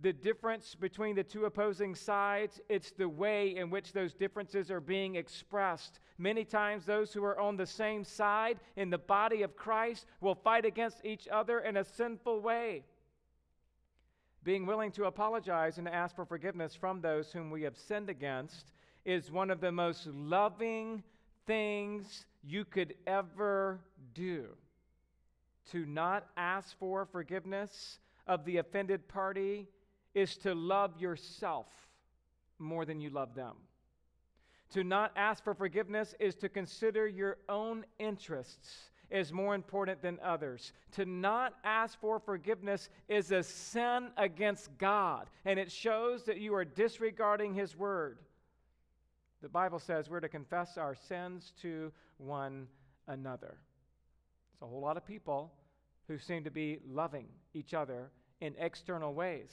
[0.00, 4.80] the difference between the two opposing sides, it's the way in which those differences are
[4.80, 6.00] being expressed.
[6.18, 10.34] Many times, those who are on the same side in the body of Christ will
[10.34, 12.84] fight against each other in a sinful way.
[14.44, 18.72] Being willing to apologize and ask for forgiveness from those whom we have sinned against
[19.06, 21.02] is one of the most loving
[21.46, 23.80] things you could ever
[24.12, 24.48] do.
[25.72, 29.66] To not ask for forgiveness of the offended party
[30.14, 31.66] is to love yourself
[32.58, 33.56] more than you love them.
[34.74, 40.18] To not ask for forgiveness is to consider your own interests is more important than
[40.22, 40.72] others.
[40.92, 46.54] To not ask for forgiveness is a sin against God, and it shows that you
[46.54, 48.18] are disregarding His word.
[49.42, 52.66] The Bible says we're to confess our sins to one
[53.08, 53.58] another.
[54.52, 55.52] There's a whole lot of people
[56.08, 59.52] who seem to be loving each other in external ways.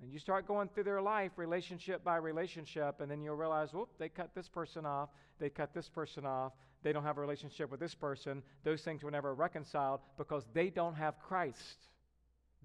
[0.00, 3.90] And you start going through their life relationship by relationship, and then you'll realize, whoop,
[3.98, 7.70] they cut this person off, they cut this person off, they don't have a relationship
[7.70, 8.42] with this person.
[8.64, 11.88] Those things were never reconciled because they don't have Christ.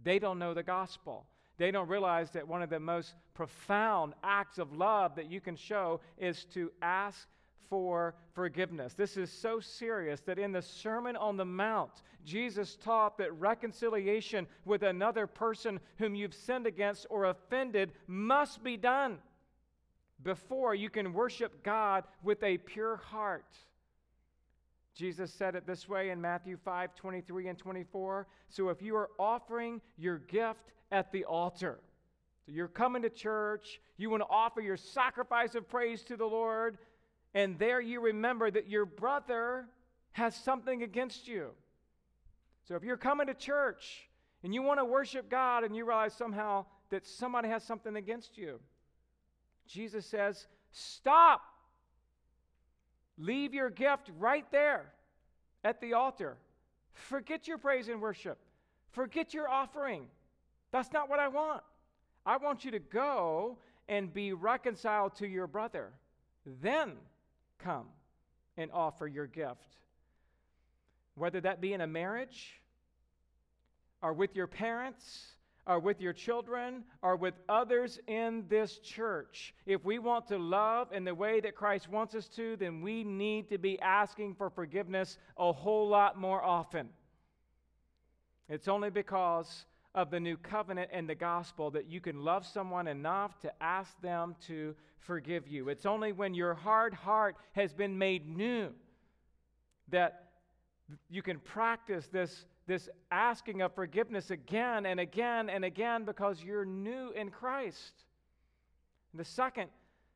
[0.04, 1.26] They don't know the gospel.
[1.58, 5.56] They don't realize that one of the most profound acts of love that you can
[5.56, 7.28] show is to ask
[7.70, 8.94] for forgiveness.
[8.94, 11.92] This is so serious that in the Sermon on the Mount,
[12.24, 18.78] Jesus taught that reconciliation with another person whom you've sinned against or offended must be
[18.78, 19.18] done
[20.24, 23.46] before you can worship God with a pure heart.
[24.98, 28.28] Jesus said it this way in Matthew 5 23 and 24.
[28.50, 31.80] So if you are offering your gift at the altar,
[32.44, 36.26] so you're coming to church, you want to offer your sacrifice of praise to the
[36.26, 36.80] Lord,
[37.36, 39.68] and there you remember that your brother
[40.14, 41.50] has something against you.
[42.68, 44.10] So if you're coming to church
[44.44, 48.36] and you want to worship God and you realize somehow that somebody has something against
[48.36, 48.60] you,
[49.68, 51.42] Jesus says, Stop.
[53.18, 54.86] Leave your gift right there
[55.64, 56.38] at the altar.
[56.94, 58.38] Forget your praise and worship.
[58.92, 60.08] Forget your offering.
[60.72, 61.64] That's not what I want.
[62.26, 63.58] I want you to go
[63.88, 65.92] and be reconciled to your brother.
[66.62, 66.94] then
[67.60, 67.88] come
[68.56, 69.78] and offer your gift.
[71.16, 72.62] Whether that be in a marriage,
[74.02, 75.28] or with your parents,
[75.68, 79.54] or with your children, or with others in this church.
[79.66, 83.04] If we want to love in the way that Christ wants us to, then we
[83.04, 86.88] need to be asking for forgiveness a whole lot more often.
[88.50, 92.88] It's only because of the new covenant and the gospel that you can love someone
[92.88, 95.70] enough to ask them to forgive you.
[95.70, 98.70] It's only when your hard heart has been made new
[99.90, 100.30] that
[101.10, 106.66] you can practice this, this asking of forgiveness again and again and again because you're
[106.66, 108.04] new in Christ.
[109.14, 109.70] And the second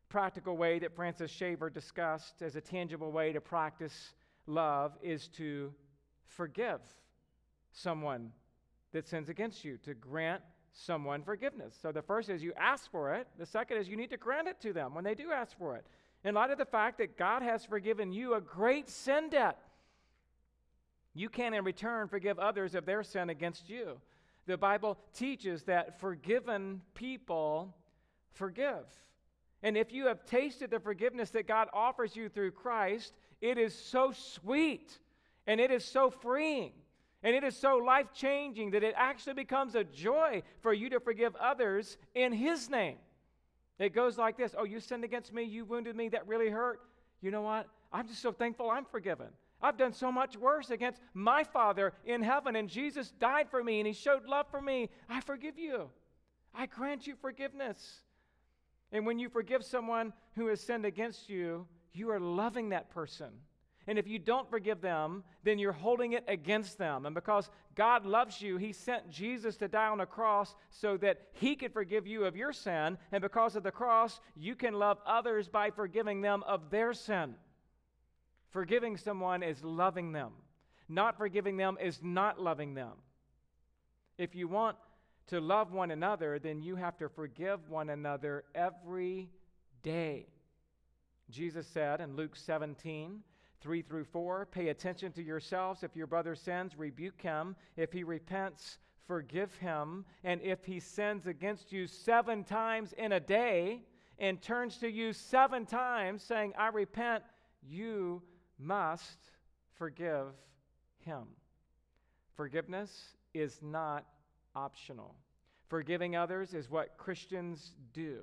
[0.09, 4.13] practical way that Francis Schaeffer discussed as a tangible way to practice
[4.45, 5.73] love is to
[6.25, 6.81] forgive
[7.71, 8.31] someone
[8.91, 10.41] that sins against you, to grant
[10.73, 11.77] someone forgiveness.
[11.81, 14.49] So the first is you ask for it, the second is you need to grant
[14.49, 15.85] it to them when they do ask for it.
[16.23, 19.57] In light of the fact that God has forgiven you a great sin debt,
[21.13, 23.99] you can in return forgive others of their sin against you.
[24.45, 27.75] The Bible teaches that forgiven people
[28.31, 28.85] forgive.
[29.63, 33.75] And if you have tasted the forgiveness that God offers you through Christ, it is
[33.75, 34.97] so sweet
[35.45, 36.71] and it is so freeing
[37.23, 40.99] and it is so life changing that it actually becomes a joy for you to
[40.99, 42.97] forgive others in His name.
[43.77, 46.81] It goes like this Oh, you sinned against me, you wounded me, that really hurt.
[47.21, 47.67] You know what?
[47.93, 49.27] I'm just so thankful I'm forgiven.
[49.61, 53.79] I've done so much worse against my Father in heaven, and Jesus died for me
[53.79, 54.89] and He showed love for me.
[55.09, 55.89] I forgive you.
[56.53, 58.01] I grant you forgiveness.
[58.91, 63.29] And when you forgive someone who has sinned against you, you are loving that person.
[63.87, 67.05] And if you don't forgive them, then you're holding it against them.
[67.05, 71.21] And because God loves you, He sent Jesus to die on a cross so that
[71.33, 72.97] He could forgive you of your sin.
[73.11, 77.35] And because of the cross, you can love others by forgiving them of their sin.
[78.51, 80.33] Forgiving someone is loving them,
[80.89, 82.93] not forgiving them is not loving them.
[84.17, 84.77] If you want
[85.27, 89.29] to love one another, then you have to forgive one another every
[89.81, 90.27] day.
[91.29, 93.21] Jesus said in Luke 17,
[93.61, 94.47] 3 through 4.
[94.51, 95.83] Pay attention to yourselves.
[95.83, 97.55] If your brother sins, rebuke him.
[97.77, 100.03] If he repents, forgive him.
[100.23, 103.83] And if he sins against you seven times in a day
[104.19, 107.23] and turns to you seven times saying, I repent,
[107.61, 108.21] you
[108.61, 109.19] must
[109.73, 110.27] forgive
[110.99, 111.23] him.
[112.35, 114.05] Forgiveness is not
[114.55, 115.15] optional.
[115.67, 118.19] Forgiving others is what Christians do.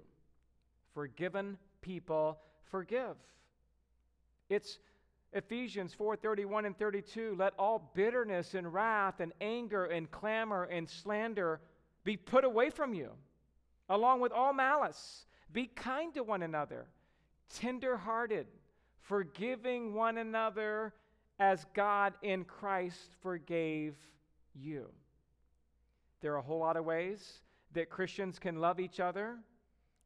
[0.95, 2.39] Forgiven people
[2.70, 3.16] forgive.
[4.49, 4.78] It's
[5.32, 11.61] Ephesians 4:31 and 32 let all bitterness and wrath and anger and clamor and slander
[12.05, 13.11] be put away from you
[13.91, 16.89] along with all malice be kind to one another
[17.51, 18.47] tender-hearted
[19.09, 20.95] forgiving one another
[21.41, 23.97] as God in Christ forgave
[24.55, 24.87] you
[26.21, 27.41] there are a whole lot of ways
[27.73, 29.39] that Christians can love each other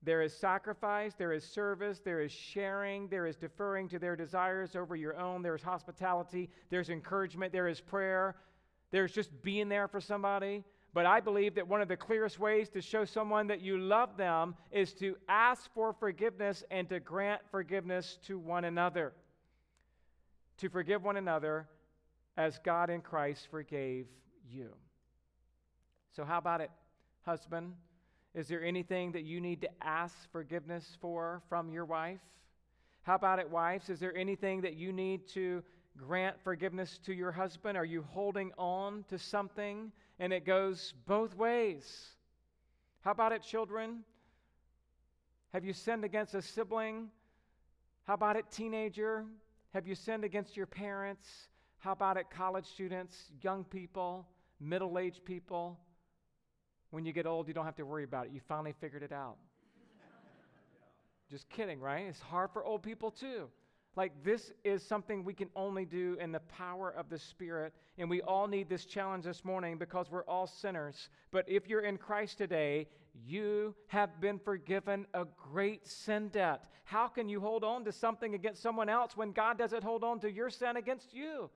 [0.04, 4.74] there is sacrifice, there is service, there is sharing, there is deferring to their desires
[4.74, 8.34] over your own, there is hospitality, there's encouragement, there is prayer,
[8.90, 10.64] there's just being there for somebody.
[10.94, 14.16] But I believe that one of the clearest ways to show someone that you love
[14.16, 19.14] them is to ask for forgiveness and to grant forgiveness to one another.
[20.58, 21.66] To forgive one another
[22.36, 24.06] as God in Christ forgave
[24.50, 24.70] you.
[26.14, 26.70] So, how about it,
[27.24, 27.72] husband?
[28.34, 32.20] Is there anything that you need to ask forgiveness for from your wife?
[33.02, 33.88] How about it, wives?
[33.88, 35.62] Is there anything that you need to
[35.96, 37.76] grant forgiveness to your husband?
[37.76, 42.08] Are you holding on to something and it goes both ways?
[43.02, 44.04] How about it, children?
[45.52, 47.08] Have you sinned against a sibling?
[48.04, 49.24] How about it, teenager?
[49.74, 51.26] Have you sinned against your parents?
[51.78, 54.26] How about it, college students, young people,
[54.60, 55.78] middle aged people?
[56.90, 58.32] When you get old, you don't have to worry about it.
[58.32, 59.36] You finally figured it out.
[61.30, 62.06] Just kidding, right?
[62.06, 63.48] It's hard for old people too.
[63.94, 67.74] Like, this is something we can only do in the power of the Spirit.
[67.98, 71.10] And we all need this challenge this morning because we're all sinners.
[71.30, 72.88] But if you're in Christ today,
[73.26, 76.64] you have been forgiven a great sin debt.
[76.84, 80.20] How can you hold on to something against someone else when God doesn't hold on
[80.20, 81.50] to your sin against you?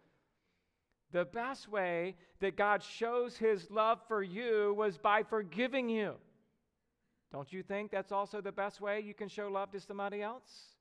[1.12, 6.16] The best way that God shows his love for you was by forgiving you.
[7.32, 10.75] Don't you think that's also the best way you can show love to somebody else?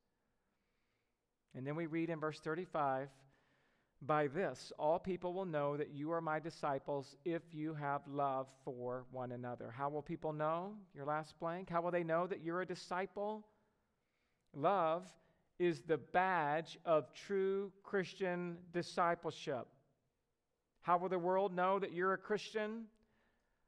[1.55, 3.07] And then we read in verse 35
[4.01, 8.47] By this, all people will know that you are my disciples if you have love
[8.63, 9.73] for one another.
[9.75, 10.73] How will people know?
[10.93, 11.69] Your last blank.
[11.69, 13.45] How will they know that you're a disciple?
[14.53, 15.05] Love
[15.57, 19.67] is the badge of true Christian discipleship.
[20.81, 22.83] How will the world know that you're a Christian?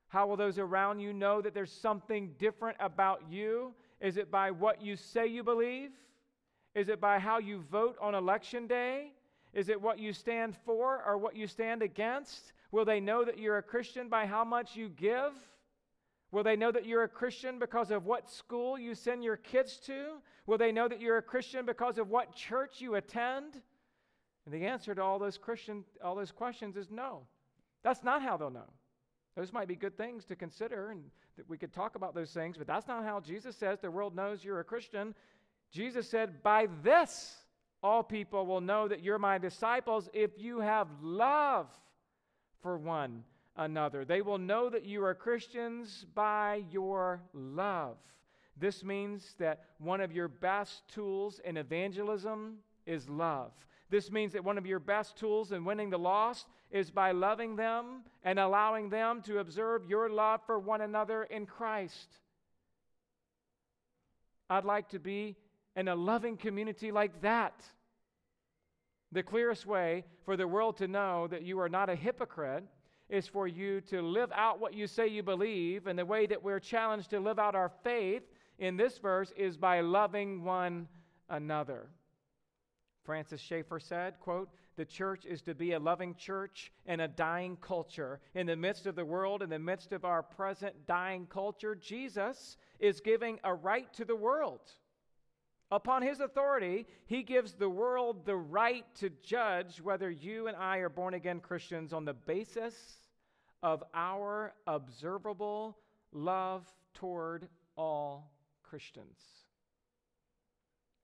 [0.09, 3.73] How will those around you know that there's something different about you?
[3.99, 5.91] Is it by what you say you believe?
[6.77, 9.11] Is it by how you vote on election day?
[9.51, 12.53] Is it what you stand for or what you stand against?
[12.71, 15.33] Will they know that you're a Christian by how much you give?
[16.31, 19.77] Will they know that you're a Christian because of what school you send your kids
[19.87, 20.17] to?
[20.45, 23.59] Will they know that you're a Christian because of what church you attend?
[24.45, 27.25] And the answer to all those Christian all those questions is no.
[27.81, 28.69] That's not how they'll know.
[29.35, 31.05] Those might be good things to consider and
[31.37, 34.15] that we could talk about those things, but that's not how Jesus says the world
[34.15, 35.15] knows you're a Christian.
[35.71, 37.45] Jesus said, "By this
[37.83, 41.67] all people will know that you're my disciples if you have love
[42.61, 43.23] for one
[43.55, 44.05] another.
[44.05, 47.97] They will know that you are Christians by your love.
[48.59, 53.51] This means that one of your best tools in evangelism is love.
[53.89, 57.55] This means that one of your best tools in winning the lost is by loving
[57.55, 62.19] them and allowing them to observe your love for one another in Christ.
[64.49, 65.35] I'd like to be
[65.77, 67.63] in a loving community like that.
[69.13, 72.65] The clearest way for the world to know that you are not a hypocrite
[73.09, 75.87] is for you to live out what you say you believe.
[75.87, 78.23] And the way that we're challenged to live out our faith
[78.59, 80.89] in this verse is by loving one
[81.29, 81.87] another.
[83.05, 87.57] Francis Schaeffer said, quote, the church is to be a loving church in a dying
[87.61, 88.19] culture.
[88.35, 92.57] In the midst of the world, in the midst of our present dying culture, Jesus
[92.79, 94.71] is giving a right to the world.
[95.69, 100.77] Upon his authority, he gives the world the right to judge whether you and I
[100.77, 102.75] are born again Christians on the basis
[103.61, 105.77] of our observable
[106.13, 108.31] love toward all
[108.63, 109.17] Christians.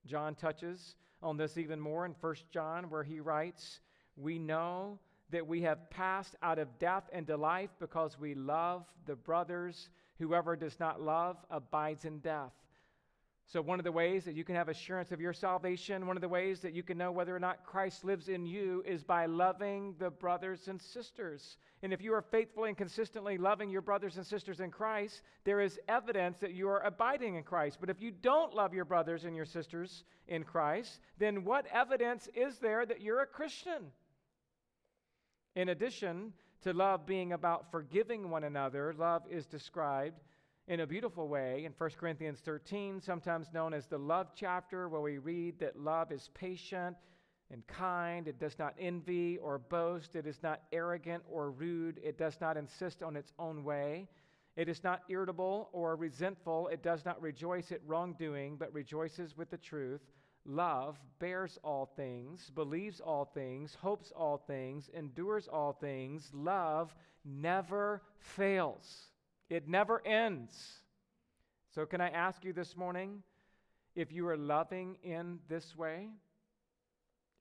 [0.06, 3.82] John touches on this even more in 1 John, where he writes,
[4.16, 5.00] We know
[5.30, 9.90] that we have passed out of death into life because we love the brothers.
[10.20, 12.52] Whoever does not love abides in death.
[13.54, 16.22] So, one of the ways that you can have assurance of your salvation, one of
[16.22, 19.28] the ways that you can know whether or not Christ lives in you is by
[19.28, 21.58] loving the brothers and sisters.
[21.84, 25.62] And if you are faithfully and consistently loving your brothers and sisters in Christ, there
[25.62, 27.78] is evidence that you are abiding in Christ.
[27.80, 32.28] But if you don't love your brothers and your sisters in Christ, then what evidence
[32.34, 33.92] is there that you're a Christian?
[35.56, 36.34] In addition
[36.64, 40.22] to love being about forgiving one another, love is described
[40.68, 45.02] in a beautiful way in 1 Corinthians 13, sometimes known as the love chapter, where
[45.02, 46.96] we read that love is patient
[47.52, 48.28] and kind.
[48.28, 50.16] It does not envy or boast.
[50.16, 52.00] It is not arrogant or rude.
[52.02, 54.08] It does not insist on its own way.
[54.56, 56.70] It is not irritable or resentful.
[56.70, 60.02] It does not rejoice at wrongdoing, but rejoices with the truth.
[60.46, 66.30] Love bears all things, believes all things, hopes all things, endures all things.
[66.34, 66.94] Love
[67.26, 69.13] never fails.
[69.54, 70.80] It never ends.
[71.76, 73.22] So, can I ask you this morning
[73.96, 76.10] if you are loving in this way?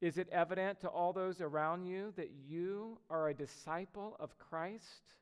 [0.02, 5.14] Is it evident to all those around you that you are a disciple of Christ?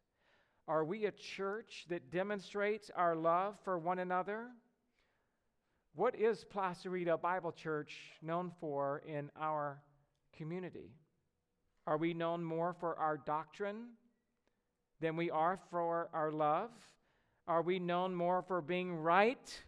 [0.66, 4.48] Are we a church that demonstrates our love for one another?
[5.94, 9.80] What is Placerita Bible Church known for in our
[10.36, 10.90] community?
[11.86, 13.90] Are we known more for our doctrine
[15.00, 16.70] than we are for our love?
[17.48, 19.62] Are we known more for being right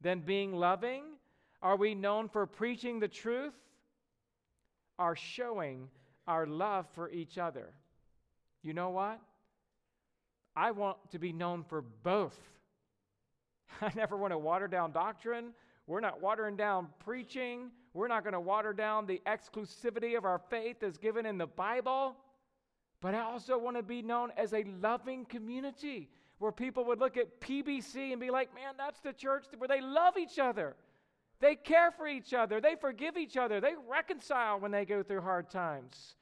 [0.00, 1.02] than being loving?
[1.62, 3.54] Are we known for preaching the truth?
[4.98, 5.88] Are showing
[6.26, 7.72] our love for each other?
[8.62, 9.20] You know what?
[10.54, 12.38] I want to be known for both.
[13.80, 15.52] I never want to water down doctrine.
[15.86, 17.70] We're not watering down preaching.
[17.94, 21.46] We're not going to water down the exclusivity of our faith as given in the
[21.46, 22.16] Bible.
[23.00, 27.16] But I also want to be known as a loving community where people would look
[27.16, 30.76] at PBC and be like, man, that's the church where they love each other.
[31.40, 32.60] They care for each other.
[32.60, 33.60] They forgive each other.
[33.60, 36.14] They reconcile when they go through hard times.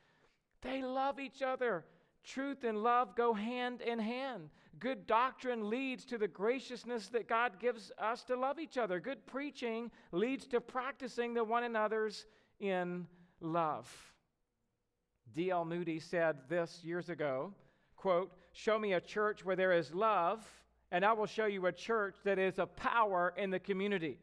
[0.63, 1.85] They love each other.
[2.25, 4.51] Truth and love go hand in hand.
[4.79, 9.01] Good doctrine leads to the graciousness that God gives us to love each other.
[9.01, 12.27] Good preaching leads to practicing the one another's
[12.61, 13.07] in
[13.41, 13.89] love.
[15.35, 15.65] D.L.
[15.65, 17.53] Moody said this years ago,
[17.97, 20.47] quote, "Show me a church where there is love,
[20.91, 24.19] and I will show you a church that is a power in the community."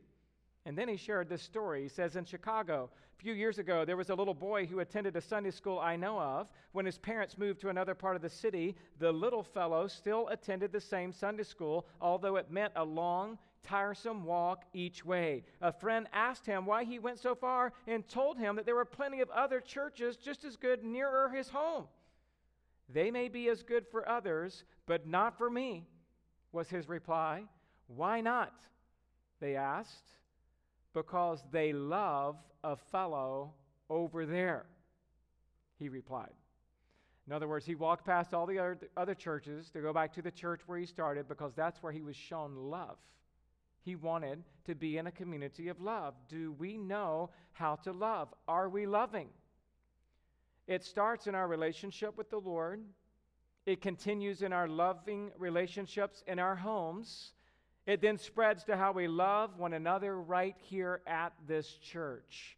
[0.65, 1.83] And then he shared this story.
[1.83, 5.15] He says in Chicago, a few years ago, there was a little boy who attended
[5.15, 6.51] a Sunday school I know of.
[6.71, 10.71] When his parents moved to another part of the city, the little fellow still attended
[10.71, 15.43] the same Sunday school, although it meant a long, tiresome walk each way.
[15.61, 18.85] A friend asked him why he went so far and told him that there were
[18.85, 21.85] plenty of other churches just as good nearer his home.
[22.87, 25.87] They may be as good for others, but not for me,
[26.51, 27.43] was his reply.
[27.87, 28.53] Why not?
[29.39, 30.11] They asked.
[30.93, 33.53] Because they love a fellow
[33.89, 34.65] over there,
[35.77, 36.31] he replied.
[37.27, 40.21] In other words, he walked past all the other, other churches to go back to
[40.21, 42.97] the church where he started because that's where he was shown love.
[43.85, 46.15] He wanted to be in a community of love.
[46.27, 48.33] Do we know how to love?
[48.47, 49.29] Are we loving?
[50.67, 52.81] It starts in our relationship with the Lord.
[53.67, 57.33] It continues in our loving relationships in our homes.
[57.85, 62.57] It then spreads to how we love one another right here at this church.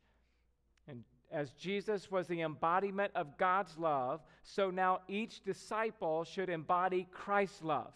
[0.87, 7.05] And as Jesus was the embodiment of God's love, so now each disciple should embody
[7.11, 7.91] Christ's love.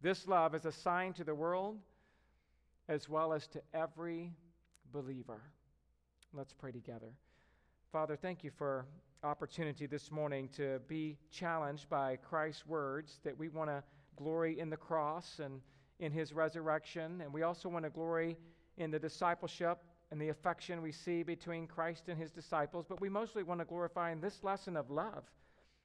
[0.00, 1.78] This love is a sign to the world
[2.88, 4.32] as well as to every
[4.92, 5.42] believer.
[6.32, 7.12] Let's pray together.
[7.92, 8.86] Father, thank you for
[9.22, 13.82] opportunity this morning to be challenged by Christ's words that we want to
[14.16, 15.60] glory in the cross and
[16.00, 18.36] in his resurrection, and we also want to glory
[18.76, 19.78] in the discipleship
[20.10, 23.66] and the affection we see between Christ and his disciples, but we mostly want to
[23.66, 25.24] glorify in this lesson of love.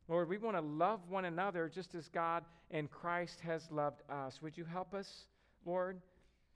[0.07, 4.41] Lord, we want to love one another just as God and Christ has loved us.
[4.41, 5.25] Would you help us,
[5.65, 6.01] Lord,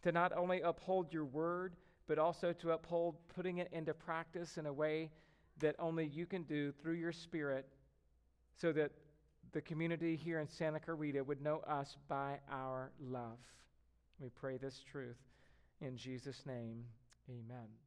[0.04, 1.76] to not only uphold your word,
[2.08, 5.12] but also to uphold putting it into practice in a way
[5.60, 7.68] that only you can do through your Spirit
[8.62, 8.92] so that
[9.54, 13.40] the community here in Santa Clarita would know us by our love.
[14.20, 15.18] We pray this truth
[15.82, 16.84] in Jesus' name.
[17.30, 17.87] Amen.